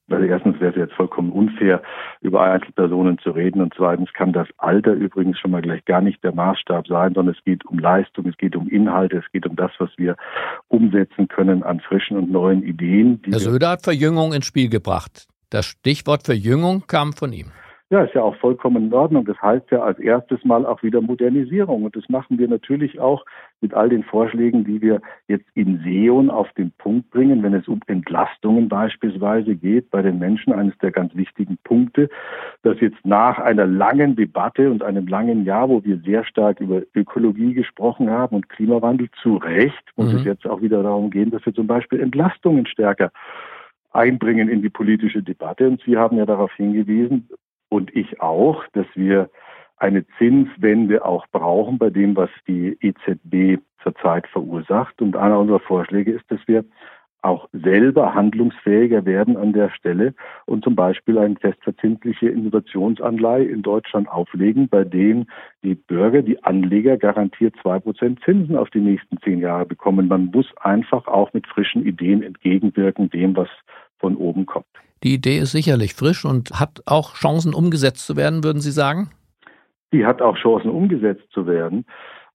Also 0.09 0.25
erstens 0.25 0.59
wäre 0.61 0.71
es 0.71 0.77
jetzt 0.77 0.95
vollkommen 0.95 1.33
unfair, 1.33 1.83
über 2.23 2.41
Einzelpersonen 2.43 3.19
zu 3.19 3.31
reden. 3.31 3.61
Und 3.61 3.75
zweitens 3.77 4.13
kann 4.15 4.33
das 4.33 4.49
Alter 4.57 4.93
übrigens 4.93 5.39
schon 5.39 5.51
mal 5.51 5.61
gleich 5.63 5.85
gar 5.85 6.01
nicht 6.01 6.25
der 6.25 6.33
Maßstab 6.33 6.87
sein, 6.87 7.13
sondern 7.13 7.35
es 7.35 7.45
geht 7.45 7.67
um 7.67 7.79
Leistung, 7.79 8.27
es 8.27 8.39
geht 8.39 8.57
um 8.57 8.69
Inhalte, 8.69 9.19
es 9.19 9.31
geht 9.33 9.47
um 9.47 9.57
das, 9.57 9.73
was 9.79 9.91
wir 9.97 10.17
umsetzen 10.69 11.29
können 11.29 11.63
an 11.63 11.81
frischen 11.81 12.17
und 12.17 12.31
neuen 12.31 12.63
Ideen. 12.63 13.21
Herr 13.29 13.41
Söder 13.41 13.71
hat 13.71 13.83
Verjüngung 13.83 14.33
ins 14.33 14.47
Spiel 14.47 14.71
gebracht. 14.71 15.27
Das 15.51 15.67
Stichwort 15.67 16.25
Verjüngung 16.25 16.85
kam 16.87 17.13
von 17.13 17.33
ihm. 17.33 17.53
Ja, 17.89 18.03
ist 18.03 18.15
ja 18.15 18.23
auch 18.23 18.35
vollkommen 18.37 18.87
in 18.87 18.93
Ordnung. 18.93 19.25
Das 19.27 19.41
heißt 19.41 19.71
ja 19.71 19.81
als 19.81 20.01
erstes 20.01 20.45
Mal 20.45 20.67
auch 20.67 20.83
wieder 20.83 21.01
Modernisierung. 21.01 21.85
Und 21.85 21.95
das 21.95 22.09
machen 22.09 22.37
wir 22.37 22.49
natürlich 22.49 22.99
auch 22.99 23.25
mit 23.61 23.75
all 23.75 23.89
den 23.89 24.03
Vorschlägen, 24.03 24.65
die 24.65 24.83
wir 24.83 25.01
jetzt 25.29 25.47
in 25.55 25.81
SEON 25.85 26.29
auf 26.29 26.53
den 26.55 26.73
Punkt 26.79 27.11
bringen, 27.11 27.45
wenn 27.45 27.55
es 27.55 27.69
um 27.69 27.81
Entlastungen 27.87 28.69
beispielsweise 28.69 29.55
geht 29.55 29.89
bei 29.91 30.03
den 30.03 30.19
Menschen, 30.19 30.53
eines 30.53 30.77
der 30.79 30.91
ganz 30.91 31.15
wichtigen 31.15 31.59
Punkte, 31.63 32.09
dass 32.65 32.81
jetzt 32.81 32.99
nach 33.05 33.39
einer 33.39 33.67
langen 33.67 34.17
Debatte 34.17 34.69
und 34.69 34.83
einem 34.83 35.07
langen 35.07 35.45
Jahr, 35.45 35.69
wo 35.69 35.85
wir 35.85 35.99
sehr 35.99 36.25
stark 36.25 36.59
über 36.59 36.83
Ökologie 36.93 37.55
gesprochen 37.55 38.11
haben 38.11 38.35
und 38.35 38.49
Klimawandel, 38.49 39.09
zu 39.23 39.37
Recht 39.37 39.93
muss 39.95 40.13
mhm. 40.13 40.19
es 40.19 40.25
jetzt 40.25 40.47
auch 40.47 40.61
wieder 40.61 40.83
darum 40.83 41.11
gehen, 41.11 41.31
dass 41.31 41.47
wir 41.47 41.55
zum 41.55 41.69
Beispiel 41.69 42.01
Entlastungen 42.01 42.67
stärker 42.67 43.13
einbringen 43.97 44.49
in 44.49 44.63
die 44.63 44.71
politische 44.71 45.23
Debatte. 45.23 45.67
Und 45.69 45.83
Sie 45.85 45.97
haben 45.97 46.19
ja 46.19 46.27
darauf 46.27 46.53
hingewiesen, 46.53 47.29
und 47.69 47.95
ich 47.97 48.21
auch, 48.21 48.65
dass 48.73 48.87
wir 48.95 49.31
eine 49.77 50.07
Zinswende 50.19 51.05
auch 51.05 51.27
brauchen 51.33 51.79
bei 51.79 51.91
dem, 51.91 52.17
was 52.17 52.31
die 52.47 52.77
EZB 52.81 53.61
zurzeit 53.83 54.27
verursacht. 54.29 55.03
Und 55.03 55.17
einer 55.17 55.39
unserer 55.39 55.61
Vorschläge 55.61 56.13
ist, 56.13 56.31
dass 56.31 56.41
wir 56.47 56.65
auch 57.23 57.49
selber 57.53 58.15
handlungsfähiger 58.15 59.05
werden 59.05 59.37
an 59.37 59.53
der 59.53 59.71
Stelle 59.71 60.15
und 60.45 60.63
zum 60.63 60.77
Beispiel 60.77 61.19
eine 61.19 61.35
festverzinsliche 61.35 62.29
Innovationsanleihe 62.29 63.47
in 63.47 63.63
Deutschland 63.63 64.09
auflegen, 64.09 64.69
bei 64.69 64.85
dem 64.85 65.27
die 65.65 65.75
Bürger, 65.75 66.23
die 66.23 66.43
Anleger 66.45 66.97
garantiert 66.97 67.55
zwei 67.61 67.81
Prozent 67.81 68.21
Zinsen 68.25 68.57
auf 68.57 68.71
die 68.71 68.81
nächsten 68.81 69.19
zehn 69.23 69.41
Jahre 69.41 69.67
bekommen. 69.67 70.07
Man 70.07 70.27
muss 70.27 70.47
einfach 70.59 71.09
auch 71.09 71.33
mit 71.33 71.49
frischen 71.49 71.85
Ideen 71.85 72.23
entgegenwirken 72.23 73.11
dem, 73.11 73.35
was 73.37 73.49
von 73.99 74.17
oben 74.17 74.47
kommt. 74.47 74.67
Die 75.03 75.15
Idee 75.15 75.39
ist 75.39 75.53
sicherlich 75.53 75.95
frisch 75.95 76.25
und 76.25 76.59
hat 76.59 76.83
auch 76.87 77.15
Chancen 77.15 77.55
umgesetzt 77.55 78.07
zu 78.07 78.17
werden, 78.17 78.45
würden 78.45 78.61
Sie 78.61 78.71
sagen? 78.71 79.11
Die 79.93 80.05
hat 80.05 80.21
auch 80.23 80.37
Chancen 80.37 80.71
umgesetzt 80.71 81.27
zu 81.33 81.47
werden, 81.47 81.85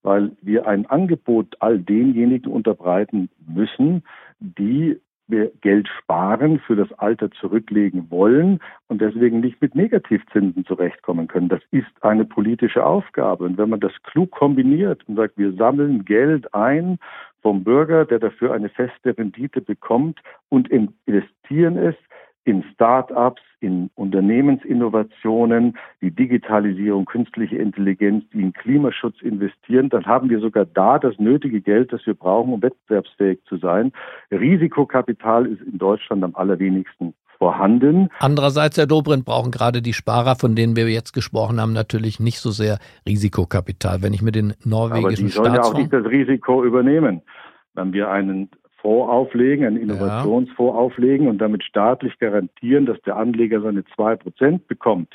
weil 0.03 0.31
wir 0.41 0.67
ein 0.67 0.85
Angebot 0.85 1.55
all 1.59 1.79
denjenigen 1.79 2.51
unterbreiten 2.51 3.29
müssen, 3.45 4.03
die 4.39 4.99
wir 5.27 5.51
Geld 5.61 5.87
sparen, 5.87 6.59
für 6.59 6.75
das 6.75 6.91
Alter 6.99 7.31
zurücklegen 7.31 8.11
wollen 8.11 8.59
und 8.87 9.01
deswegen 9.01 9.39
nicht 9.39 9.61
mit 9.61 9.75
Negativzinsen 9.75 10.65
zurechtkommen 10.65 11.27
können. 11.27 11.49
Das 11.49 11.61
ist 11.71 11.91
eine 12.01 12.25
politische 12.25 12.85
Aufgabe. 12.85 13.45
Und 13.45 13.57
wenn 13.57 13.69
man 13.69 13.79
das 13.79 13.93
klug 14.03 14.31
kombiniert 14.31 15.01
und 15.07 15.15
sagt, 15.15 15.37
wir 15.37 15.53
sammeln 15.53 16.05
Geld 16.05 16.53
ein 16.53 16.99
vom 17.41 17.63
Bürger, 17.63 18.05
der 18.05 18.19
dafür 18.19 18.53
eine 18.53 18.69
feste 18.69 19.17
Rendite 19.17 19.61
bekommt 19.61 20.19
und 20.49 20.69
investieren 20.69 21.77
es 21.77 21.95
in 22.43 22.63
Start-ups, 22.73 23.41
in 23.59 23.91
Unternehmensinnovationen, 23.93 25.77
die 26.01 26.09
Digitalisierung, 26.09 27.05
künstliche 27.05 27.57
Intelligenz, 27.57 28.25
die 28.33 28.41
in 28.41 28.53
Klimaschutz 28.53 29.21
investieren, 29.21 29.89
dann 29.89 30.07
haben 30.07 30.29
wir 30.29 30.39
sogar 30.39 30.65
da 30.65 30.97
das 30.97 31.19
nötige 31.19 31.61
Geld, 31.61 31.93
das 31.93 32.05
wir 32.07 32.15
brauchen, 32.15 32.53
um 32.53 32.61
wettbewerbsfähig 32.63 33.43
zu 33.45 33.57
sein. 33.57 33.91
Risikokapital 34.31 35.45
ist 35.45 35.61
in 35.61 35.77
Deutschland 35.77 36.23
am 36.23 36.35
allerwenigsten 36.35 37.13
vorhanden. 37.41 38.09
Andererseits, 38.19 38.77
Herr 38.77 38.85
Dobrindt, 38.85 39.25
brauchen 39.25 39.49
gerade 39.49 39.81
die 39.81 39.93
Sparer, 39.93 40.35
von 40.35 40.55
denen 40.55 40.75
wir 40.75 40.87
jetzt 40.87 41.11
gesprochen 41.11 41.59
haben, 41.59 41.73
natürlich 41.73 42.19
nicht 42.19 42.37
so 42.37 42.51
sehr 42.51 42.77
Risikokapital. 43.07 44.03
Wenn 44.03 44.13
ich 44.13 44.21
mir 44.21 44.31
den 44.31 44.53
norwegischen 44.63 45.01
Aber 45.01 45.13
die 45.25 45.29
sollen 45.29 45.53
ja 45.55 45.63
auch 45.63 45.73
nicht 45.73 45.91
das 45.91 46.05
Risiko 46.05 46.63
übernehmen. 46.63 47.23
Wenn 47.73 47.93
wir 47.93 48.11
einen 48.11 48.51
Fonds 48.79 49.11
auflegen, 49.11 49.65
einen 49.65 49.77
Innovationsfonds 49.77 50.75
ja. 50.75 50.79
auflegen 50.79 51.27
und 51.27 51.39
damit 51.39 51.63
staatlich 51.63 52.19
garantieren, 52.19 52.85
dass 52.85 53.01
der 53.01 53.15
Anleger 53.17 53.59
seine 53.61 53.85
zwei 53.95 54.15
Prozent 54.15 54.67
bekommt, 54.67 55.11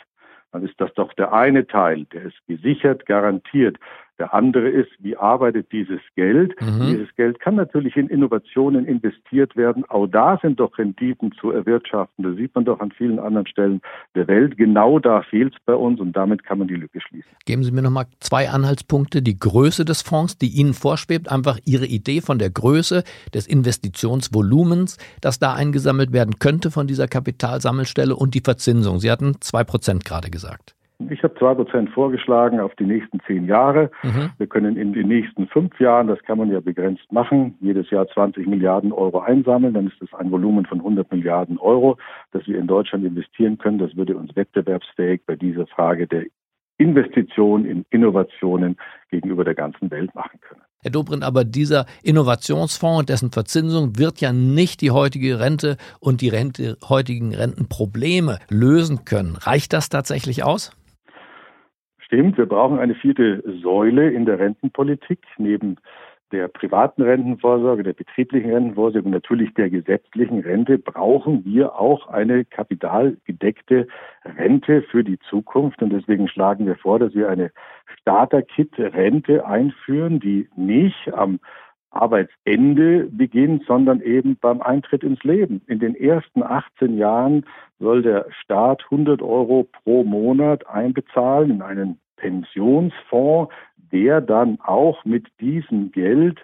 dann 0.51 0.65
ist 0.65 0.75
das 0.81 0.93
doch 0.95 1.13
der 1.13 1.33
eine 1.33 1.69
Teil, 1.69 2.07
der 2.07 2.23
ist 2.23 2.45
gesichert, 2.49 3.07
garantiert. 3.07 3.77
Der 4.19 4.33
andere 4.33 4.69
ist, 4.69 4.91
wie 4.99 5.17
arbeitet 5.17 5.73
dieses 5.73 6.01
Geld? 6.15 6.55
Mhm. 6.61 6.87
Dieses 6.87 7.15
Geld 7.17 7.39
kann 7.39 7.55
natürlich 7.55 7.97
in 7.97 8.09
Innovationen 8.09 8.87
investiert 8.87 9.57
werden. 9.57 9.85
Auch 9.89 10.07
da 10.07 10.39
sind 10.41 10.59
doch 10.59 10.79
Renditen 10.79 11.33
zu 11.33 11.51
erwirtschaften. 11.51 12.25
Das 12.25 12.37
sieht 12.37 12.55
man 12.55 12.65
doch 12.65 12.81
an 12.81 12.93
vielen 12.93 13.19
anderen 13.19 13.47
Stellen 13.47 13.83
der 14.15 14.27
Welt. 14.27 14.57
Genau 14.57 14.99
da 14.99 15.23
fehlt 15.23 15.55
es 15.55 15.61
bei 15.67 15.75
uns 15.75 16.01
und 16.01 16.15
damit 16.17 16.45
kann 16.45 16.59
man 16.59 16.69
die 16.69 16.77
Lücke 16.77 17.01
schließen. 17.01 17.31
Geben 17.45 17.63
Sie 17.63 17.73
mir 17.73 17.83
noch 17.83 17.91
mal 17.91 18.07
zwei 18.21 18.49
Anhaltspunkte. 18.49 19.21
Die 19.21 19.39
Größe 19.39 19.85
des 19.85 20.01
Fonds, 20.01 20.39
die 20.39 20.49
Ihnen 20.49 20.73
vorschwebt, 20.73 21.31
einfach 21.31 21.59
Ihre 21.65 21.87
Idee 21.87 22.23
von 22.23 22.39
der 22.39 22.51
Größe 22.51 23.05
des 23.35 23.47
Investitionsvolumens, 23.47 24.97
das 25.21 25.39
da 25.39 25.53
eingesammelt 25.53 26.13
werden 26.13 26.39
könnte 26.39 26.71
von 26.71 26.87
dieser 26.87 27.07
Kapitalsammelstelle 27.07 28.17
und 28.17 28.35
die 28.35 28.41
Verzinsung. 28.41 28.99
Sie 28.99 29.11
hatten 29.11 29.41
zwei 29.41 29.65
Prozent 29.65 30.05
gerade 30.05 30.31
gesagt. 30.31 30.76
Ich 31.11 31.23
habe 31.23 31.35
zwei 31.39 31.55
Prozent 31.55 31.91
vorgeschlagen 31.91 32.59
auf 32.59 32.75
die 32.77 32.85
nächsten 32.85 33.21
zehn 33.27 33.47
Jahre. 33.47 33.91
Mhm. 34.03 34.31
Wir 34.39 34.47
können 34.47 34.77
in 34.77 34.95
den 34.95 35.09
nächsten 35.09 35.47
fünf 35.47 35.79
Jahren, 35.79 36.09
das 36.09 36.23
kann 36.23 36.39
man 36.39 36.51
ja 36.51 36.61
begrenzt 36.61 37.13
machen, 37.13 37.55
jedes 37.61 37.91
Jahr 37.91 38.09
20 38.09 38.47
Milliarden 38.47 38.93
Euro 38.93 39.21
einsammeln. 39.21 39.75
Dann 39.75 39.89
ist 39.89 40.01
das 40.01 40.13
ein 40.15 40.31
Volumen 40.31 40.65
von 40.65 40.79
100 40.79 41.11
Milliarden 41.13 41.59
Euro, 41.59 41.99
das 42.33 42.47
wir 42.47 42.59
in 42.59 42.67
Deutschland 42.67 43.05
investieren 43.05 43.59
können. 43.59 43.79
Das 43.79 43.95
würde 43.95 44.17
uns 44.17 44.35
wettbewerbsfähig 44.35 45.21
bei 45.27 45.37
dieser 45.37 45.67
Frage 45.67 46.07
der 46.07 46.25
Investition 46.79 47.65
in 47.65 47.85
Innovationen 47.91 48.77
gegenüber 49.11 49.45
der 49.45 49.55
ganzen 49.55 49.91
Welt 49.91 50.15
machen 50.15 50.41
können. 50.41 50.61
Herr 50.83 50.91
Dobrindt, 50.91 51.25
aber 51.25 51.45
dieser 51.45 51.87
Innovationsfonds 52.03 53.01
und 53.01 53.09
dessen 53.09 53.33
Verzinsung 53.33 53.99
wird 53.99 54.21
ja 54.21 54.33
nicht 54.33 54.81
die 54.81 54.91
heutige 54.91 55.41
Rente 55.41 55.77
und 56.01 56.21
die 56.21 56.29
Rente, 56.29 56.77
heutigen 56.89 57.35
Rentenprobleme 57.35 58.39
lösen 58.49 59.05
können. 59.05 59.37
Reicht 59.37 59.73
das 59.73 59.89
tatsächlich 59.89 60.45
aus? 60.45 60.71
Stimmt, 62.07 62.39
wir 62.39 62.47
brauchen 62.47 62.79
eine 62.79 62.95
vierte 62.95 63.43
Säule 63.63 64.11
in 64.11 64.27
der 64.27 64.39
Rentenpolitik 64.39 65.19
neben 65.39 65.77
der 66.31 66.47
privaten 66.47 67.03
Rentenvorsorge, 67.03 67.83
der 67.83 67.95
betrieblichen 67.95 68.53
Rentenvorsorge 68.53 69.07
und 69.07 69.13
natürlich 69.13 69.53
der 69.55 69.71
gesetzlichen 69.71 70.39
Rente 70.41 70.79
brauchen 70.79 71.45
wir 71.45 71.75
auch 71.75 72.07
eine 72.09 72.45
kapitalgedeckte 72.45 73.89
Rente 74.25 74.83
für 74.83 75.03
die 75.03 75.19
Zukunft. 75.19 75.83
Und 75.83 75.91
deswegen 75.91 76.29
schlagen 76.29 76.67
wir 76.67 76.77
vor, 76.77 77.01
dass 77.01 77.13
wir 77.15 77.29
eine 77.29 77.51
Starter-Kit-Rente 78.01 79.45
einführen, 79.45 80.21
die 80.21 80.49
nicht 80.55 81.13
am 81.13 81.41
Arbeitsende 81.91 83.09
beginnt, 83.11 83.65
sondern 83.67 84.01
eben 84.01 84.37
beim 84.37 84.61
Eintritt 84.61 85.03
ins 85.03 85.23
Leben. 85.23 85.63
In 85.67 85.79
den 85.79 85.95
ersten 85.95 86.43
18 86.43 86.97
Jahren 86.97 87.45
soll 87.79 88.03
der 88.03 88.27
Staat 88.43 88.85
100 88.85 89.23
Euro 89.23 89.69
pro 89.85 90.05
Monat 90.05 90.67
einbezahlen 90.67 91.51
in 91.51 91.63
einen 91.63 91.99
Pensionsfonds, 92.17 93.53
der 93.93 94.21
dann 94.21 94.59
auch 94.63 95.05
mit 95.05 95.27
diesem 95.41 95.93
Geld 95.93 96.41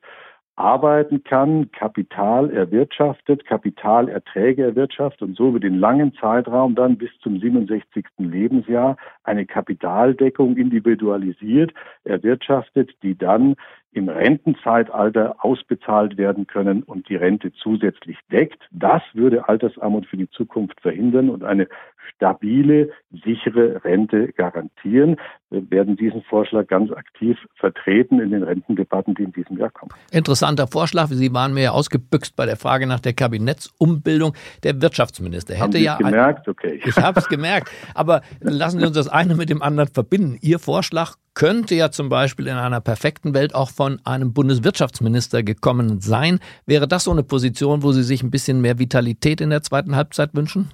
arbeiten 0.54 1.24
kann, 1.24 1.70
Kapital 1.72 2.50
erwirtschaftet, 2.50 3.46
Kapitalerträge 3.46 4.62
erwirtschaftet 4.62 5.22
und 5.22 5.36
so 5.36 5.48
über 5.48 5.60
den 5.60 5.78
langen 5.78 6.14
Zeitraum 6.14 6.74
dann 6.74 6.98
bis 6.98 7.10
zum 7.22 7.40
67. 7.40 8.04
Lebensjahr 8.18 8.96
eine 9.24 9.46
Kapitaldeckung 9.46 10.56
individualisiert 10.56 11.72
erwirtschaftet, 12.04 12.90
die 13.02 13.16
dann 13.16 13.56
im 13.92 14.08
Rentenzeitalter 14.08 15.36
ausbezahlt 15.40 16.16
werden 16.16 16.46
können 16.46 16.82
und 16.82 17.08
die 17.08 17.16
Rente 17.16 17.52
zusätzlich 17.52 18.16
deckt. 18.30 18.62
Das 18.70 19.02
würde 19.12 19.48
Altersarmut 19.48 20.06
für 20.06 20.16
die 20.16 20.30
Zukunft 20.30 20.80
verhindern 20.80 21.28
und 21.28 21.44
eine 21.44 21.68
stabile, 22.14 22.90
sichere 23.24 23.84
Rente 23.84 24.32
garantieren. 24.32 25.16
Wir 25.50 25.70
werden 25.70 25.96
diesen 25.96 26.22
Vorschlag 26.22 26.66
ganz 26.68 26.90
aktiv 26.90 27.36
vertreten 27.56 28.20
in 28.20 28.30
den 28.30 28.42
Rentendebatten, 28.42 29.14
die 29.14 29.24
in 29.24 29.32
diesem 29.32 29.58
Jahr 29.58 29.70
kommen. 29.70 29.92
Interessanter 30.10 30.66
Vorschlag. 30.66 31.08
Sie 31.08 31.32
waren 31.34 31.52
mir 31.52 31.62
ja 31.64 31.70
ausgebüxt 31.72 32.34
bei 32.34 32.46
der 32.46 32.56
Frage 32.56 32.86
nach 32.86 33.00
der 33.00 33.12
Kabinettsumbildung. 33.12 34.34
Der 34.62 34.80
Wirtschaftsminister 34.80 35.54
hätte 35.54 35.62
Haben 35.64 35.72
Sie 35.72 35.84
ja. 35.84 35.96
gemerkt? 35.96 36.48
Okay. 36.48 36.80
Ich 36.84 36.96
habe 36.96 37.20
es 37.20 37.28
gemerkt. 37.28 37.70
Aber 37.94 38.22
lassen 38.40 38.80
Sie 38.80 38.86
uns 38.86 38.96
das 38.96 39.08
eine 39.08 39.34
mit 39.34 39.50
dem 39.50 39.62
anderen 39.62 39.88
verbinden. 39.88 40.38
Ihr 40.40 40.58
Vorschlag 40.58 41.16
könnte 41.34 41.74
ja 41.74 41.90
zum 41.90 42.08
Beispiel 42.08 42.46
in 42.46 42.56
einer 42.56 42.80
perfekten 42.80 43.34
Welt 43.34 43.54
auch 43.54 43.70
von 43.70 44.00
einem 44.04 44.32
Bundeswirtschaftsminister 44.32 45.42
gekommen 45.42 46.00
sein. 46.00 46.40
Wäre 46.66 46.86
das 46.86 47.04
so 47.04 47.10
eine 47.10 47.22
Position, 47.22 47.82
wo 47.82 47.92
Sie 47.92 48.02
sich 48.02 48.22
ein 48.22 48.30
bisschen 48.30 48.60
mehr 48.60 48.78
Vitalität 48.78 49.40
in 49.40 49.50
der 49.50 49.62
zweiten 49.62 49.96
Halbzeit 49.96 50.34
wünschen? 50.34 50.70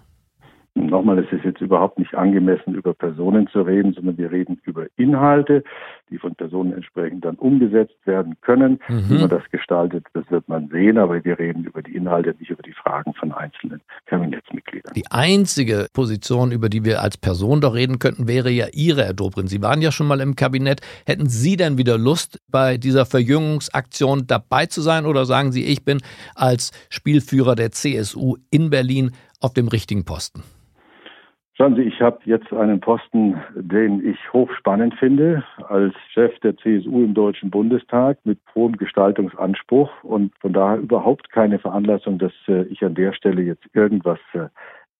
Nochmal, 0.86 1.18
es 1.18 1.32
ist 1.32 1.44
jetzt 1.44 1.60
überhaupt 1.60 1.98
nicht 1.98 2.14
angemessen, 2.14 2.74
über 2.74 2.94
Personen 2.94 3.48
zu 3.48 3.62
reden, 3.62 3.92
sondern 3.92 4.16
wir 4.16 4.30
reden 4.30 4.60
über 4.64 4.86
Inhalte, 4.96 5.64
die 6.10 6.18
von 6.18 6.34
Personen 6.34 6.72
entsprechend 6.72 7.24
dann 7.24 7.34
umgesetzt 7.36 7.96
werden 8.04 8.36
können. 8.40 8.78
Mhm. 8.88 9.10
Wie 9.10 9.18
man 9.18 9.28
das 9.28 9.42
gestaltet, 9.50 10.06
das 10.14 10.30
wird 10.30 10.48
man 10.48 10.68
sehen, 10.68 10.98
aber 10.98 11.24
wir 11.24 11.38
reden 11.38 11.64
über 11.64 11.82
die 11.82 11.94
Inhalte, 11.94 12.34
nicht 12.38 12.50
über 12.50 12.62
die 12.62 12.72
Fragen 12.72 13.12
von 13.14 13.32
einzelnen 13.32 13.80
Kabinettsmitgliedern. 14.06 14.94
Die 14.94 15.10
einzige 15.10 15.88
Position, 15.92 16.52
über 16.52 16.68
die 16.68 16.84
wir 16.84 17.02
als 17.02 17.16
Person 17.16 17.60
doch 17.60 17.74
reden 17.74 17.98
könnten, 17.98 18.28
wäre 18.28 18.50
ja 18.50 18.66
Ihre, 18.72 19.04
Herr 19.04 19.14
Dobrin. 19.14 19.48
Sie 19.48 19.62
waren 19.62 19.82
ja 19.82 19.90
schon 19.90 20.06
mal 20.06 20.20
im 20.20 20.36
Kabinett. 20.36 20.80
Hätten 21.06 21.28
Sie 21.28 21.56
denn 21.56 21.78
wieder 21.78 21.98
Lust, 21.98 22.40
bei 22.48 22.78
dieser 22.78 23.04
Verjüngungsaktion 23.04 24.26
dabei 24.26 24.66
zu 24.66 24.80
sein 24.80 25.06
oder 25.06 25.24
sagen 25.26 25.52
Sie, 25.52 25.64
ich 25.64 25.84
bin 25.84 25.98
als 26.34 26.70
Spielführer 26.88 27.54
der 27.54 27.72
CSU 27.72 28.36
in 28.50 28.70
Berlin 28.70 29.10
auf 29.40 29.54
dem 29.54 29.68
richtigen 29.68 30.04
Posten? 30.04 30.42
Schauen 31.60 31.74
Sie, 31.74 31.82
ich 31.82 32.00
habe 32.00 32.20
jetzt 32.24 32.52
einen 32.52 32.78
Posten, 32.78 33.34
den 33.56 34.08
ich 34.08 34.32
hochspannend 34.32 34.94
finde, 34.94 35.42
als 35.68 35.92
Chef 36.12 36.38
der 36.38 36.56
CSU 36.56 37.02
im 37.02 37.14
Deutschen 37.14 37.50
Bundestag 37.50 38.16
mit 38.22 38.38
hohem 38.54 38.76
Gestaltungsanspruch 38.76 39.90
und 40.04 40.32
von 40.38 40.52
daher 40.52 40.78
überhaupt 40.78 41.32
keine 41.32 41.58
Veranlassung, 41.58 42.20
dass 42.20 42.30
äh, 42.46 42.62
ich 42.66 42.84
an 42.84 42.94
der 42.94 43.12
Stelle 43.12 43.42
jetzt 43.42 43.64
irgendwas 43.72 44.20
äh, 44.34 44.46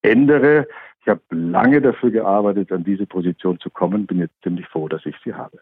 ändere. 0.03 0.67
Ich 1.01 1.07
habe 1.07 1.21
lange 1.31 1.81
dafür 1.81 2.11
gearbeitet, 2.11 2.73
an 2.73 2.83
diese 2.83 3.07
Position 3.07 3.61
zu 3.61 3.71
kommen, 3.71 4.07
bin 4.07 4.19
jetzt 4.19 4.35
ziemlich 4.43 4.67
froh, 4.67 4.89
dass 4.89 5.07
ich 5.07 5.15
sie 5.25 5.35
habe. 5.35 5.59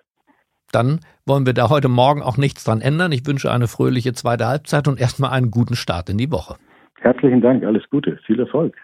Dann 0.73 1.01
wollen 1.27 1.45
wir 1.45 1.53
da 1.53 1.69
heute 1.69 1.89
Morgen 1.89 2.23
auch 2.23 2.39
nichts 2.39 2.65
dran 2.65 2.81
ändern. 2.81 3.13
Ich 3.13 3.27
wünsche 3.27 3.53
eine 3.53 3.69
fröhliche 3.69 4.15
zweite 4.15 4.47
Halbzeit 4.47 4.89
und 4.89 4.99
erstmal 4.99 5.33
einen 5.33 5.51
guten 5.51 5.77
Start 5.77 6.09
in 6.09 6.17
die 6.17 6.33
Woche. 6.33 6.57
Herzlichen 7.01 7.43
Dank, 7.43 7.65
alles 7.65 7.83
Gute, 7.91 8.19
viel 8.25 8.41
Erfolg. 8.41 8.75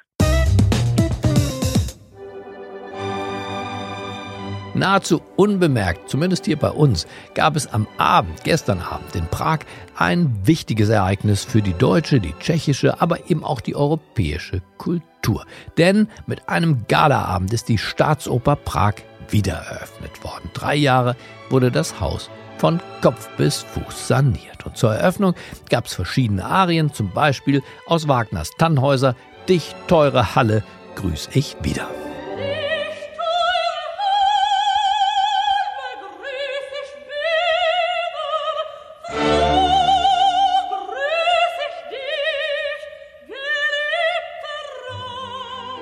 Nahezu 4.75 5.21
unbemerkt, 5.37 6.09
zumindest 6.09 6.47
hier 6.47 6.59
bei 6.59 6.71
uns, 6.71 7.07
gab 7.35 7.57
es 7.57 7.67
am 7.67 7.87
Abend, 7.99 8.45
gestern 8.45 8.81
Abend 8.81 9.15
in 9.15 9.27
Prag, 9.27 9.61
ein 9.97 10.35
wichtiges 10.45 10.89
Ereignis 10.89 11.45
für 11.45 11.63
die 11.63 11.75
deutsche, 11.75 12.21
die 12.21 12.35
tschechische, 12.41 13.01
aber 13.01 13.31
eben 13.31 13.45
auch 13.45 13.61
die 13.61 13.77
europäische 13.77 14.63
Kultur. 14.79 15.45
Denn 15.77 16.09
mit 16.27 16.49
einem 16.49 16.87
Galaabend 16.89 17.53
ist 17.53 17.69
die 17.69 17.79
Staatsoper 17.79 18.57
Prag 18.57 18.95
wieder 19.29 19.55
eröffnet 19.55 20.25
worden. 20.25 20.51
Drei 20.55 20.75
Jahre 20.75 21.17
wurde 21.51 21.71
das 21.71 22.01
Haus 22.01 22.31
von 22.59 22.81
Kopf 23.01 23.29
bis 23.37 23.59
Fuß 23.63 24.09
saniert. 24.09 24.65
Und 24.65 24.77
zur 24.77 24.95
Eröffnung 24.95 25.35
gab 25.69 25.87
es 25.87 25.95
verschiedene 25.95 26.45
Arien, 26.45 26.93
zum 26.93 27.11
Beispiel 27.11 27.63
aus 27.87 28.09
Wagners 28.09 28.51
Tannhäuser, 28.57 29.17
Dich, 29.49 29.75
teure 29.89 30.37
Halle, 30.37 30.63
grüß 30.95 31.31
ich 31.33 31.57
wieder. 31.63 31.89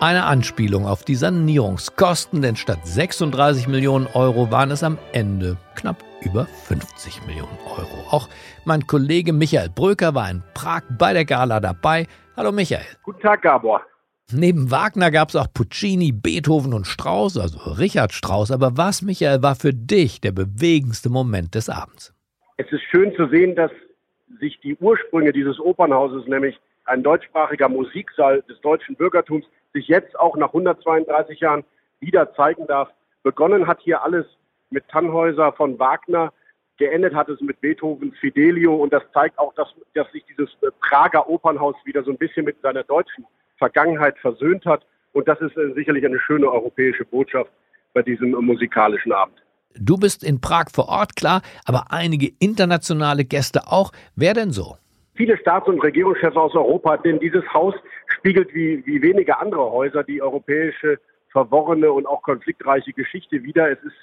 Eine 0.03 0.25
Anspielung 0.25 0.87
auf 0.87 1.05
die 1.05 1.15
Sanierungskosten, 1.15 2.41
denn 2.41 2.57
statt 2.57 2.79
36 2.85 3.69
Millionen 3.69 4.07
Euro 4.15 4.51
waren 4.51 4.71
es 4.71 4.83
am 4.83 4.97
Ende 5.13 5.59
knapp 5.75 6.03
über 6.23 6.47
50 6.47 7.27
Millionen 7.27 7.59
Euro. 7.67 8.07
Auch 8.11 8.31
mein 8.65 8.87
Kollege 8.87 9.35
Michael 9.35 9.69
Bröker 9.69 10.15
war 10.15 10.31
in 10.31 10.43
Prag 10.55 10.85
bei 10.99 11.13
der 11.13 11.27
Gala 11.27 11.61
dabei. 11.61 12.07
Hallo 12.35 12.51
Michael. 12.51 12.87
Guten 13.03 13.21
Tag, 13.21 13.43
Gabor. 13.43 13.83
Neben 14.33 14.71
Wagner 14.71 15.11
gab 15.11 15.29
es 15.29 15.37
auch 15.37 15.53
Puccini, 15.53 16.13
Beethoven 16.13 16.73
und 16.73 16.87
Strauss, 16.87 17.37
also 17.37 17.59
Richard 17.73 18.15
Strauss. 18.15 18.51
Aber 18.51 18.79
was, 18.79 19.03
Michael, 19.03 19.43
war 19.43 19.55
für 19.55 19.75
dich 19.75 20.23
der 20.23 20.33
bewegendste 20.33 21.11
Moment 21.11 21.55
des 21.55 21.69
Abends? 21.69 22.15
Es 22.57 22.73
ist 22.73 22.85
schön 22.91 23.15
zu 23.17 23.29
sehen, 23.29 23.55
dass 23.55 23.71
sich 24.41 24.59
die 24.61 24.77
Ursprünge 24.77 25.35
dieses 25.35 25.61
Opernhauses, 25.61 26.27
nämlich 26.27 26.59
ein 26.87 27.03
deutschsprachiger 27.03 27.69
Musiksaal 27.69 28.43
des 28.49 28.59
deutschen 28.63 28.97
Bürgertums, 28.97 29.45
sich 29.73 29.89
jetzt 29.89 30.19
auch 30.19 30.37
nach 30.37 30.49
132 30.49 31.41
Jahren 31.41 31.65
wieder 32.01 32.33
zeigen 32.35 32.67
darf. 32.67 32.89
Begonnen 33.23 33.67
hat 33.67 33.81
hier 33.81 34.03
alles 34.03 34.27
mit 34.71 34.89
Tannhäuser 34.89 35.53
von 35.53 35.79
Wagner, 35.79 36.33
geendet 36.79 37.15
hat 37.15 37.29
es 37.29 37.41
mit 37.41 37.61
Beethovens 37.61 38.17
Fidelio 38.19 38.75
und 38.75 38.93
das 38.93 39.03
zeigt 39.13 39.39
auch, 39.39 39.53
dass, 39.55 39.69
dass 39.95 40.11
sich 40.13 40.25
dieses 40.27 40.49
Prager 40.81 41.29
Opernhaus 41.29 41.75
wieder 41.85 42.03
so 42.03 42.11
ein 42.11 42.17
bisschen 42.17 42.47
mit 42.47 42.61
seiner 42.63 42.85
deutschen 42.85 43.27
Vergangenheit 43.59 44.19
versöhnt 44.19 44.65
hat 44.65 44.85
und 45.13 45.29
das 45.29 45.41
ist 45.41 45.57
äh, 45.57 45.73
sicherlich 45.75 46.05
eine 46.05 46.19
schöne 46.21 46.51
europäische 46.51 47.05
Botschaft 47.05 47.51
bei 47.93 48.03
diesem 48.03 48.31
musikalischen 48.31 49.13
Abend. 49.13 49.37
Du 49.75 49.97
bist 49.97 50.25
in 50.25 50.41
Prag 50.41 50.67
vor 50.73 50.89
Ort, 50.89 51.17
klar, 51.17 51.43
aber 51.65 51.87
einige 51.91 52.33
internationale 52.39 53.25
Gäste 53.25 53.69
auch. 53.69 53.93
Wer 54.17 54.35
denn 54.35 54.51
so? 54.51 54.77
Viele 55.21 55.37
Staats- 55.37 55.69
und 55.69 55.81
Regierungschefs 55.81 56.35
aus 56.35 56.55
Europa, 56.55 56.97
denn 56.97 57.21
dieses 57.21 57.45
Haus 57.53 57.75
spiegelt 58.07 58.55
wie, 58.55 58.83
wie 58.87 59.03
wenige 59.03 59.39
andere 59.39 59.71
Häuser 59.71 60.03
die 60.03 60.23
europäische 60.23 60.99
verworrene 61.29 61.93
und 61.93 62.07
auch 62.07 62.23
konfliktreiche 62.23 62.95
Geschichte 62.95 63.43
wider. 63.43 63.71
Es 63.71 63.79
ist 63.83 63.99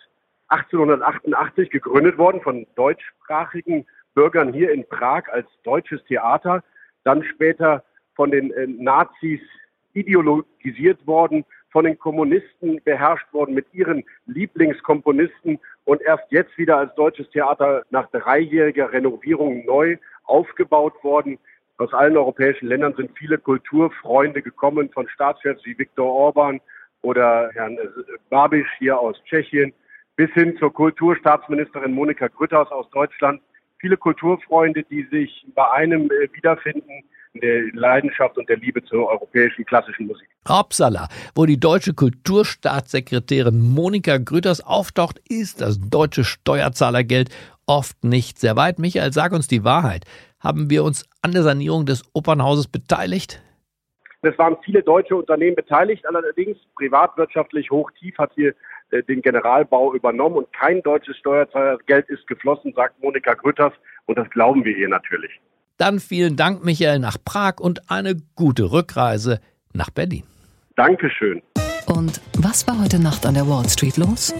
1888 0.50 1.72
gegründet 1.72 2.20
worden 2.20 2.40
von 2.42 2.68
deutschsprachigen 2.76 3.88
Bürgern 4.14 4.54
hier 4.54 4.72
in 4.72 4.88
Prag 4.88 5.24
als 5.32 5.48
deutsches 5.64 6.04
Theater, 6.04 6.64
dann 7.04 7.24
später 7.24 7.84
von 8.16 8.30
den 8.30 8.52
äh, 8.52 8.68
Nazis 8.68 9.42
ideologisiert 9.94 11.08
worden, 11.08 11.46
von 11.72 11.86
den 11.86 11.98
Kommunisten 11.98 12.80
beherrscht 12.84 13.34
worden 13.34 13.56
mit 13.56 13.66
ihren 13.74 14.04
Lieblingskomponisten 14.28 15.58
und 15.86 16.00
erst 16.04 16.26
jetzt 16.30 16.56
wieder 16.60 16.78
als 16.78 16.94
deutsches 16.94 17.28
Theater 17.32 17.86
nach 17.90 18.08
dreijähriger 18.12 18.94
Renovierung 18.94 19.66
neu 19.66 19.98
aufgebaut 20.28 21.04
worden. 21.04 21.40
Aus 21.78 21.94
allen 21.94 22.18
europäischen 22.18 22.68
Ländern 22.68 22.96
sind 22.96 23.12
viele 23.18 23.38
Kulturfreunde 23.38 24.42
gekommen, 24.42 24.90
von 24.90 25.08
Staatschefs 25.10 25.64
wie 25.66 25.78
Viktor 25.78 26.12
Orban 26.12 26.60
oder 27.02 27.52
Herrn 27.54 27.78
Babisch 28.30 28.70
hier 28.80 29.00
aus 29.00 29.16
Tschechien, 29.26 29.74
bis 30.16 30.32
hin 30.32 30.58
zur 30.58 30.74
Kulturstaatsministerin 30.74 31.94
Monika 31.94 32.28
Grütters 32.28 32.72
aus 32.72 32.90
Deutschland. 32.90 33.42
Viele 33.80 33.98
Kulturfreunde, 33.98 34.84
die 34.84 35.04
sich 35.04 35.46
bei 35.54 35.70
einem 35.72 36.10
äh, 36.10 36.28
wiederfinden, 36.34 37.04
der 37.34 37.64
Leidenschaft 37.74 38.38
und 38.38 38.50
der 38.50 38.58
Liebe 38.58 38.84
zur 38.84 39.08
europäischen 39.08 39.66
klassischen 39.66 40.08
Musik. 40.08 40.28
Hauptsala, 40.48 41.10
wo 41.36 41.46
die 41.46 41.60
deutsche 41.60 41.94
Kulturstaatssekretärin 41.94 43.60
Monika 43.60 44.18
Grütters 44.18 44.62
auftaucht, 44.62 45.20
ist 45.30 45.62
das 45.62 45.80
deutsche 45.80 46.24
Steuerzahlergeld 46.24 47.30
oft 47.66 48.04
nicht 48.04 48.40
sehr 48.40 48.56
weit. 48.56 48.80
Michael, 48.80 49.14
sag 49.14 49.34
uns 49.34 49.48
die 49.48 49.64
Wahrheit. 49.64 50.06
Haben 50.40 50.70
wir 50.70 50.84
uns 50.84 51.06
an 51.22 51.32
der 51.32 51.44
Sanierung 51.44 51.86
des 51.86 52.04
Opernhauses 52.14 52.68
beteiligt? 52.68 53.42
Es 54.22 54.38
waren 54.38 54.58
viele 54.64 54.82
deutsche 54.82 55.16
Unternehmen 55.16 55.56
beteiligt, 55.56 56.06
allerdings 56.06 56.58
privatwirtschaftlich 56.76 57.70
hochtief 57.70 58.18
hat 58.18 58.32
hier 58.36 58.54
äh, 58.92 59.04
den 59.04 59.22
Generalbau 59.22 59.94
übernommen 59.94 60.38
und 60.38 60.54
kein 60.54 60.82
deutsches 60.82 61.18
Steuerzahlergeld 61.18 62.10
ist 62.10 62.26
geflossen, 62.28 62.74
sagt 62.76 63.02
Monika 63.02 63.34
Grütters 63.36 63.74
und 64.06 64.18
das 64.18 64.30
glauben 64.30 64.66
wir 64.66 64.76
ihr 64.76 64.90
natürlich. 64.90 65.40
Dann 65.78 66.00
vielen 66.00 66.36
Dank, 66.36 66.64
Michael, 66.66 67.00
nach 67.00 67.18
Prag 67.24 67.60
und 67.60 67.90
eine 67.90 68.16
gute 68.36 68.72
Rückreise 68.72 69.40
nach 69.74 69.92
Berlin. 69.92 70.24
Dankeschön. 70.76 71.42
Und 71.86 72.20
was 72.38 72.68
war 72.68 72.82
heute 72.82 73.00
Nacht 73.00 73.26
an 73.26 73.36
der 73.36 73.48
Wall 73.48 73.70
Street 73.70 73.98
los? 73.98 74.34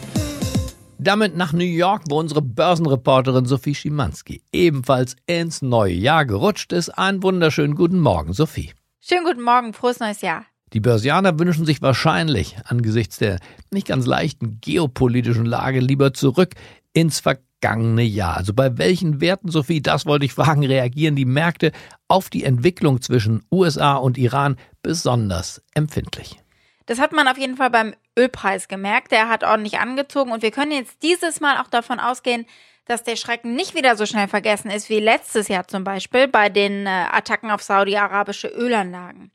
Damit 0.98 1.38
nach 1.38 1.54
New 1.54 1.64
York, 1.64 2.04
wo 2.10 2.20
unsere 2.20 2.42
Börsenreporterin 2.42 3.46
Sophie 3.46 3.76
Schimanski 3.76 4.42
ebenfalls 4.52 5.16
ins 5.28 5.62
neue 5.62 5.94
Jahr 5.94 6.26
gerutscht 6.26 6.74
ist. 6.74 6.90
Einen 6.90 7.22
wunderschönen 7.22 7.76
guten 7.76 8.00
Morgen, 8.00 8.34
Sophie. 8.34 8.74
Schönen 9.00 9.24
guten 9.24 9.44
Morgen, 9.44 9.74
frohes 9.74 10.00
neues 10.00 10.22
Jahr. 10.22 10.46
Die 10.74 10.80
Börsianer 10.80 11.38
wünschen 11.40 11.66
sich 11.66 11.82
wahrscheinlich 11.82 12.58
angesichts 12.66 13.18
der 13.18 13.40
nicht 13.72 13.88
ganz 13.88 14.06
leichten 14.06 14.58
geopolitischen 14.60 15.46
Lage 15.46 15.80
lieber 15.80 16.14
zurück 16.14 16.56
ins 16.94 17.20
vergangene 17.60 18.04
Jahr. 18.04 18.38
Also 18.38 18.54
bei 18.54 18.78
welchen 18.78 19.22
Werten, 19.22 19.50
Sophie, 19.50 19.82
das 19.82 20.06
wollte 20.06 20.26
ich 20.26 20.34
fragen, 20.34 20.66
reagieren 20.66 21.16
die 21.16 21.26
Märkte 21.26 21.72
auf 22.08 22.30
die 22.30 22.44
Entwicklung 22.44 23.02
zwischen 23.02 23.44
USA 23.52 23.96
und 23.96 24.18
Iran 24.18 24.58
besonders 24.82 25.62
empfindlich? 25.74 26.40
Das 26.86 27.00
hat 27.00 27.12
man 27.12 27.28
auf 27.28 27.38
jeden 27.38 27.58
Fall 27.58 27.70
beim 27.70 27.94
Ölpreis 28.18 28.68
gemerkt. 28.68 29.12
Der 29.12 29.28
hat 29.28 29.44
ordentlich 29.44 29.80
angezogen 29.80 30.32
und 30.32 30.42
wir 30.42 30.52
können 30.52 30.72
jetzt 30.72 31.04
dieses 31.04 31.42
Mal 31.42 31.58
auch 31.58 31.68
davon 31.68 32.00
ausgehen, 32.00 32.46
dass 32.86 33.04
der 33.04 33.18
Schrecken 33.18 33.56
nicht 33.56 33.76
wieder 33.76 33.98
so 33.98 34.06
schnell 34.06 34.30
vergessen 34.30 34.72
ist 34.72 34.90
wie 34.90 35.00
letztes 35.00 35.50
Jahr 35.50 35.68
zum 35.68 35.84
Beispiel 35.84 36.30
bei 36.30 36.48
den 36.48 36.86
äh, 36.86 36.90
Attacken 37.12 37.52
auf 37.52 37.62
saudi-arabische 37.62 38.48
Ölanlagen. 38.48 39.32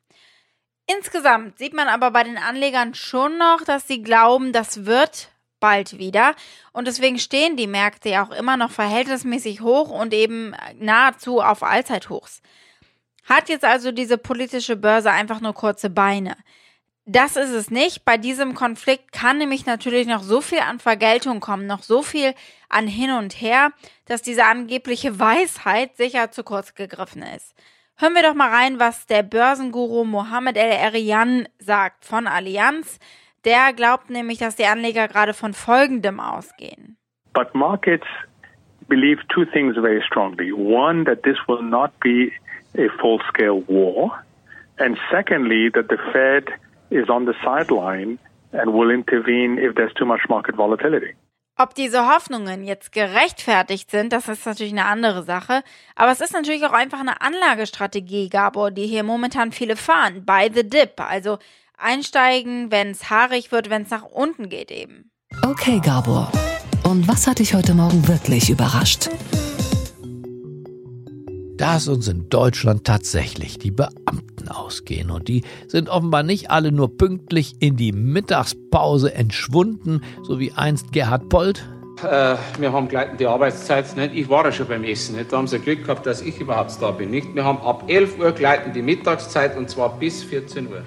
Insgesamt 0.87 1.59
sieht 1.59 1.75
man 1.75 1.89
aber 1.89 2.11
bei 2.11 2.25
den 2.25 2.39
Anlegern 2.39 2.95
schon 2.95 3.37
noch, 3.37 3.63
dass 3.67 3.87
sie 3.87 4.03
glauben, 4.03 4.53
das 4.53 4.87
wird 4.87 5.32
bald 5.63 5.97
wieder. 5.99 6.35
Und 6.73 6.87
deswegen 6.87 7.19
stehen 7.19 7.57
die 7.57 7.67
Märkte 7.67 8.11
ja 8.11 8.27
auch 8.27 8.33
immer 8.33 8.59
noch 8.59 8.73
verhältnismäßig 8.73 9.63
hoch 9.63 9.89
und 9.89 10.13
eben 10.13 10.55
nahezu 10.79 11.41
auf 11.41 11.63
Allzeithochs. 11.63 12.43
Hat 13.25 13.49
jetzt 13.49 13.65
also 13.65 13.93
diese 13.93 14.19
politische 14.19 14.77
Börse 14.77 15.13
einfach 15.13 15.41
nur 15.41 15.55
kurze 15.55 15.89
Beine. 15.89 16.37
Das 17.05 17.37
ist 17.37 17.51
es 17.51 17.71
nicht. 17.71 18.05
Bei 18.05 18.17
diesem 18.17 18.55
Konflikt 18.55 19.13
kann 19.13 19.39
nämlich 19.39 19.65
natürlich 19.67 20.07
noch 20.07 20.23
so 20.23 20.41
viel 20.41 20.61
an 20.61 20.79
Vergeltung 20.79 21.41
kommen, 21.41 21.67
noch 21.67 21.83
so 21.83 22.03
viel 22.03 22.35
an 22.69 22.87
hin 22.87 23.11
und 23.11 23.41
her, 23.41 23.73
dass 24.07 24.23
diese 24.23 24.45
angebliche 24.45 25.19
Weisheit 25.19 25.97
sicher 25.97 26.31
zu 26.31 26.45
kurz 26.45 26.75
gegriffen 26.75 27.23
ist. 27.23 27.55
Hören 27.97 28.15
wir 28.15 28.23
doch 28.23 28.35
mal 28.35 28.51
rein, 28.51 28.81
was 28.81 29.07
der 29.07 29.23
Börsenguru 29.23 30.05
Mohammed 30.05 30.57
El-Erian 30.57 31.49
sagt 31.59 32.05
von 32.05 32.27
Allianz. 32.27 32.99
Der 33.45 33.73
glaubt 33.73 34.11
nämlich, 34.11 34.39
dass 34.39 34.57
die 34.57 34.67
Anleger 34.67 35.09
gerade 35.09 35.35
von 35.35 35.53
Folgendem 35.53 36.21
ausgehen. 36.21 36.97
But 37.33 37.55
markets 37.55 38.07
believe 38.89 39.21
two 39.29 39.45
things 39.45 39.75
very 39.75 40.03
strongly. 40.07 40.53
One, 40.53 41.05
that 41.05 41.23
this 41.23 41.37
will 41.49 41.63
not 41.63 41.91
be 42.01 42.31
a 42.77 42.89
full-scale 43.01 43.63
war. 43.67 44.23
And 44.79 44.99
secondly, 45.11 45.71
that 45.73 45.87
the 45.89 45.99
Fed 46.13 46.49
is 46.91 47.09
on 47.09 47.27
the 47.27 47.35
sideline 47.43 48.19
and 48.53 48.73
will 48.73 48.91
intervene 48.91 49.59
if 49.59 49.75
there's 49.75 49.95
too 49.95 50.07
much 50.07 50.29
market 50.29 50.57
volatility. 50.57 51.15
Ob 51.59 51.75
diese 51.75 52.07
Hoffnungen 52.09 52.65
jetzt 52.65 52.93
gerechtfertigt 52.93 53.91
sind, 53.91 54.13
das 54.13 54.27
ist 54.29 54.47
natürlich 54.47 54.73
eine 54.73 54.87
andere 54.87 55.23
Sache. 55.23 55.63
Aber 55.95 56.11
es 56.11 56.23
ist 56.23 56.33
natürlich 56.33 56.65
auch 56.65 56.73
einfach 56.73 57.01
eine 57.01 57.21
Anlagestrategie, 57.21 58.31
Gabor, 58.31 58.71
die 58.71 58.87
hier 58.87 59.03
momentan 59.03 59.53
viele 59.53 59.77
fahren. 59.77 60.25
Buy 60.25 60.51
the 60.53 60.69
dip. 60.69 60.99
Also 60.99 61.39
einsteigen, 61.83 62.71
wenn 62.71 62.91
es 62.91 63.11
haarig 63.11 63.53
wird, 63.53 63.71
wenn 63.71 63.83
es 63.83 63.91
nach 63.91 64.05
unten 64.05 64.49
geht 64.49 64.71
eben. 64.71 65.11
Okay, 65.43 65.81
Gabor. 65.83 66.31
Und 66.85 67.09
was 67.09 67.27
hat 67.27 67.39
dich 67.39 67.55
heute 67.55 67.75
Morgen 67.75 68.07
wirklich 68.09 68.51
überrascht? 68.51 69.09
Dass 71.57 71.89
uns 71.89 72.09
in 72.09 72.29
Deutschland 72.29 72.85
tatsächlich 72.85 73.59
die 73.59 73.71
Beamten 73.71 74.49
ausgehen. 74.49 75.11
Und 75.11 75.29
die 75.29 75.45
sind 75.69 75.89
offenbar 75.89 76.23
nicht 76.23 76.51
alle 76.51 76.73
nur 76.73 76.97
pünktlich 76.97 77.55
in 77.61 77.77
die 77.77 77.93
Mittagspause 77.93 79.15
entschwunden, 79.15 80.03
so 80.23 80.41
wie 80.41 80.53
einst 80.53 80.93
Gerhard 80.93 81.29
Polt. 81.29 81.65
Äh, 82.03 82.37
wir 82.59 82.73
haben 82.73 82.89
gleitende 82.89 83.29
Arbeitszeit. 83.29 83.97
Nicht? 83.97 84.15
Ich 84.15 84.29
war 84.29 84.45
ja 84.45 84.53
schon 84.53 84.67
beim 84.67 84.83
Essen. 84.83 85.17
Nicht? 85.17 85.33
Da 85.33 85.37
haben 85.37 85.47
sie 85.47 85.61
Glück 85.61 85.85
gehabt, 85.85 86.05
dass 86.05 86.21
ich 86.21 86.41
überhaupt 86.41 86.73
da 86.81 86.91
bin. 86.91 87.11
Nicht? 87.11 87.35
Wir 87.35 87.45
haben 87.45 87.59
ab 87.59 87.85
11 87.87 88.19
Uhr 88.19 88.33
gleitende 88.33 88.83
Mittagszeit 88.83 89.57
und 89.57 89.71
zwar 89.71 89.99
bis 89.99 90.25
14 90.25 90.67
Uhr. 90.69 90.83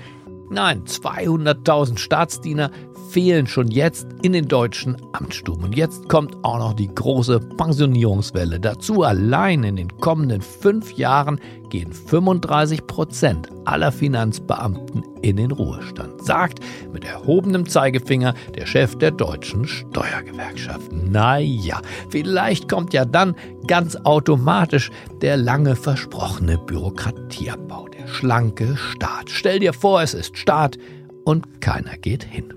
Nein, 0.50 0.84
200.000 0.86 1.98
Staatsdiener 1.98 2.72
fehlen 3.10 3.48
schon 3.48 3.70
jetzt 3.70 4.08
in 4.24 4.34
den 4.34 4.48
deutschen 4.48 4.98
Amtsstuben. 5.14 5.64
Und 5.64 5.78
jetzt 5.78 6.10
kommt 6.10 6.36
auch 6.44 6.60
noch 6.60 6.74
die 6.74 6.94
große 6.94 7.40
Pensionierungswelle. 7.40 8.60
Dazu 8.60 9.04
allein 9.04 9.64
in 9.64 9.78
den 9.78 9.98
kommenden 10.00 10.42
fünf 10.42 10.94
Jahren 10.94 11.40
gehen 11.70 11.94
35 11.94 12.86
Prozent 12.88 13.50
aller 13.66 13.92
Finanzbeamten 13.92 15.04
in 15.22 15.38
den 15.38 15.52
Ruhestand, 15.52 16.24
sagt 16.24 16.60
mit 16.92 17.06
erhobenem 17.06 17.68
Zeigefinger 17.68 18.34
der 18.54 18.66
Chef 18.66 18.96
der 18.98 19.12
deutschen 19.12 19.66
Steuergewerkschaften. 19.66 21.12
Naja, 21.12 21.82
vielleicht 22.10 22.70
kommt 22.70 22.94
ja 22.94 23.06
dann 23.06 23.36
ganz 23.66 23.96
automatisch 23.96 24.92
der 25.22 25.38
lange 25.38 25.76
versprochene 25.76 26.58
Bürokratieabbau, 26.58 27.88
schlanke 28.08 28.78
Staat. 28.78 29.30
Stell 29.30 29.60
dir 29.60 29.74
vor, 29.74 30.02
es 30.02 30.14
ist 30.14 30.38
Staat 30.38 30.78
und 31.26 31.62
keiner 31.62 31.98
geht 31.98 32.24
hin. 32.24 32.54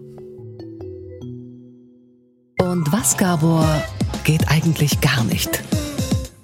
Und 2.61 2.93
was, 2.93 3.17
Gabor, 3.17 3.67
geht 4.25 4.49
eigentlich 4.51 5.01
gar 5.01 5.25
nicht? 5.25 5.63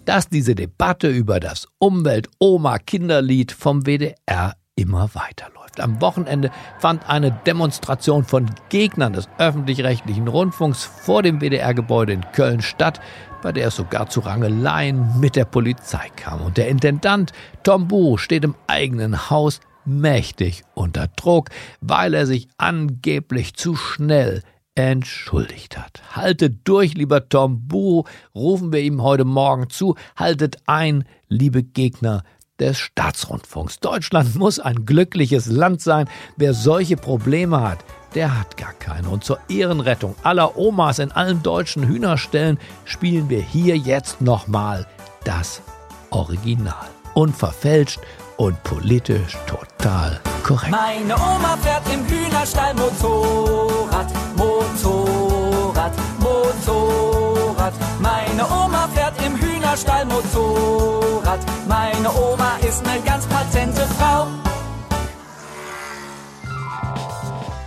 Dass 0.05 0.29
diese 0.29 0.55
Debatte 0.55 1.09
über 1.09 1.41
das 1.41 1.67
Umwelt-Oma-Kinderlied 1.79 3.53
vom 3.53 3.87
WDR 3.87 4.55
immer 4.77 5.11
weiterläuft. 5.15 5.81
Am 5.81 6.01
Wochenende 6.01 6.51
fand 6.79 7.09
eine 7.09 7.33
Demonstration 7.47 8.25
von 8.25 8.51
Gegnern 8.69 9.13
des 9.13 9.29
öffentlich-rechtlichen 9.39 10.29
Rundfunks 10.29 10.85
vor 10.85 11.23
dem 11.23 11.41
WDR-Gebäude 11.41 12.13
in 12.13 12.25
Köln 12.33 12.63
statt, 12.63 13.01
bei 13.45 13.53
der 13.53 13.69
es 13.69 13.77
sogar 13.77 14.09
zu 14.09 14.21
Rangeleien 14.21 15.21
mit 15.21 15.37
der 15.37 15.45
Polizei 15.45 16.09
kam. 16.17 16.41
Und 16.41 16.57
der 16.57 16.69
Intendant 16.69 17.33
Tom 17.63 17.89
Bu 17.89 18.17
steht 18.17 18.43
im 18.43 18.55
eigenen 18.67 19.29
Haus 19.29 19.61
mächtig 19.85 20.63
unter 20.73 21.09
Druck, 21.09 21.51
weil 21.83 22.15
er 22.15 22.27
sich 22.27 22.49
angeblich 22.57 23.53
zu 23.53 23.77
schnell 23.77 24.43
entschuldigt 24.75 25.77
hat. 25.77 26.03
Haltet 26.17 26.61
durch, 26.65 26.95
lieber 26.95 27.29
Tom 27.29 27.69
Bu, 27.69 28.05
rufen 28.35 28.73
wir 28.73 28.81
ihm 28.81 29.03
heute 29.03 29.27
Morgen 29.27 29.69
zu. 29.69 29.95
Haltet 30.17 30.57
ein, 30.65 31.05
liebe 31.29 31.63
Gegner 31.63 32.23
des 32.59 32.79
Staatsrundfunks. 32.79 33.79
Deutschland 33.79 34.37
muss 34.37 34.59
ein 34.59 34.87
glückliches 34.87 35.47
Land 35.47 35.83
sein. 35.83 36.09
Wer 36.39 36.55
solche 36.55 36.97
Probleme 36.97 37.61
hat, 37.61 37.85
der 38.15 38.39
hat 38.39 38.57
gar 38.57 38.73
keine. 38.73 39.09
Und 39.09 39.25
zur 39.25 39.39
Ehrenrettung 39.49 40.15
aller 40.23 40.57
Omas 40.57 40.99
in 40.99 41.13
allen 41.13 41.43
deutschen 41.43 41.87
Hühnerstellen 41.87 42.59
spielen 42.85 43.29
wir 43.29 43.41
hier 43.41 43.77
jetzt 43.77 44.21
nochmal 44.21 44.87
das 45.25 45.63
Original. 46.11 46.87
Unverfälscht 47.15 48.01
und 48.37 48.63
politisch 48.65 49.37
total 49.47 50.21
korrekt. 50.43 50.71
Meine 50.71 51.15
Oma 51.15 51.57
fährt 51.63 51.83
im 51.93 52.07
Hühnerstall 52.07 52.75
Motorrad, 52.75 54.07
Motorrad, 54.37 55.93
Motorrad. 56.19 57.75
Meine 58.01 58.45
Oma 58.45 58.89
fährt 58.95 59.15
im 59.25 59.37
Hühnerstall 59.37 60.05
Motorrad. 60.07 61.41
Meine 61.69 62.11
Oma 62.11 62.57
ist 62.69 62.85
eine 62.87 63.01
ganz 63.03 63.27
patente 63.27 63.87
Frau. 63.99 64.27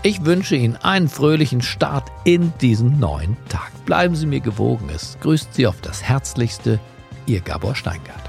Ich 0.08 0.24
wünsche 0.24 0.55
Ihnen 0.55 0.78
einen 0.78 1.10
fröhlichen 1.10 1.62
Start 1.62 2.10
in 2.24 2.53
diesen 2.62 2.97
neuen 2.97 3.36
Tag. 3.49 3.74
Bleiben 3.86 4.16
Sie 4.16 4.26
mir 4.26 4.39
gewogen. 4.39 4.88
Es 4.89 5.18
grüßt 5.20 5.53
Sie 5.53 5.68
auf 5.68 5.82
das 5.82 6.01
Herzlichste, 6.01 6.80
Ihr 7.26 7.41
Gabor 7.41 7.76
Steingart. 7.76 8.26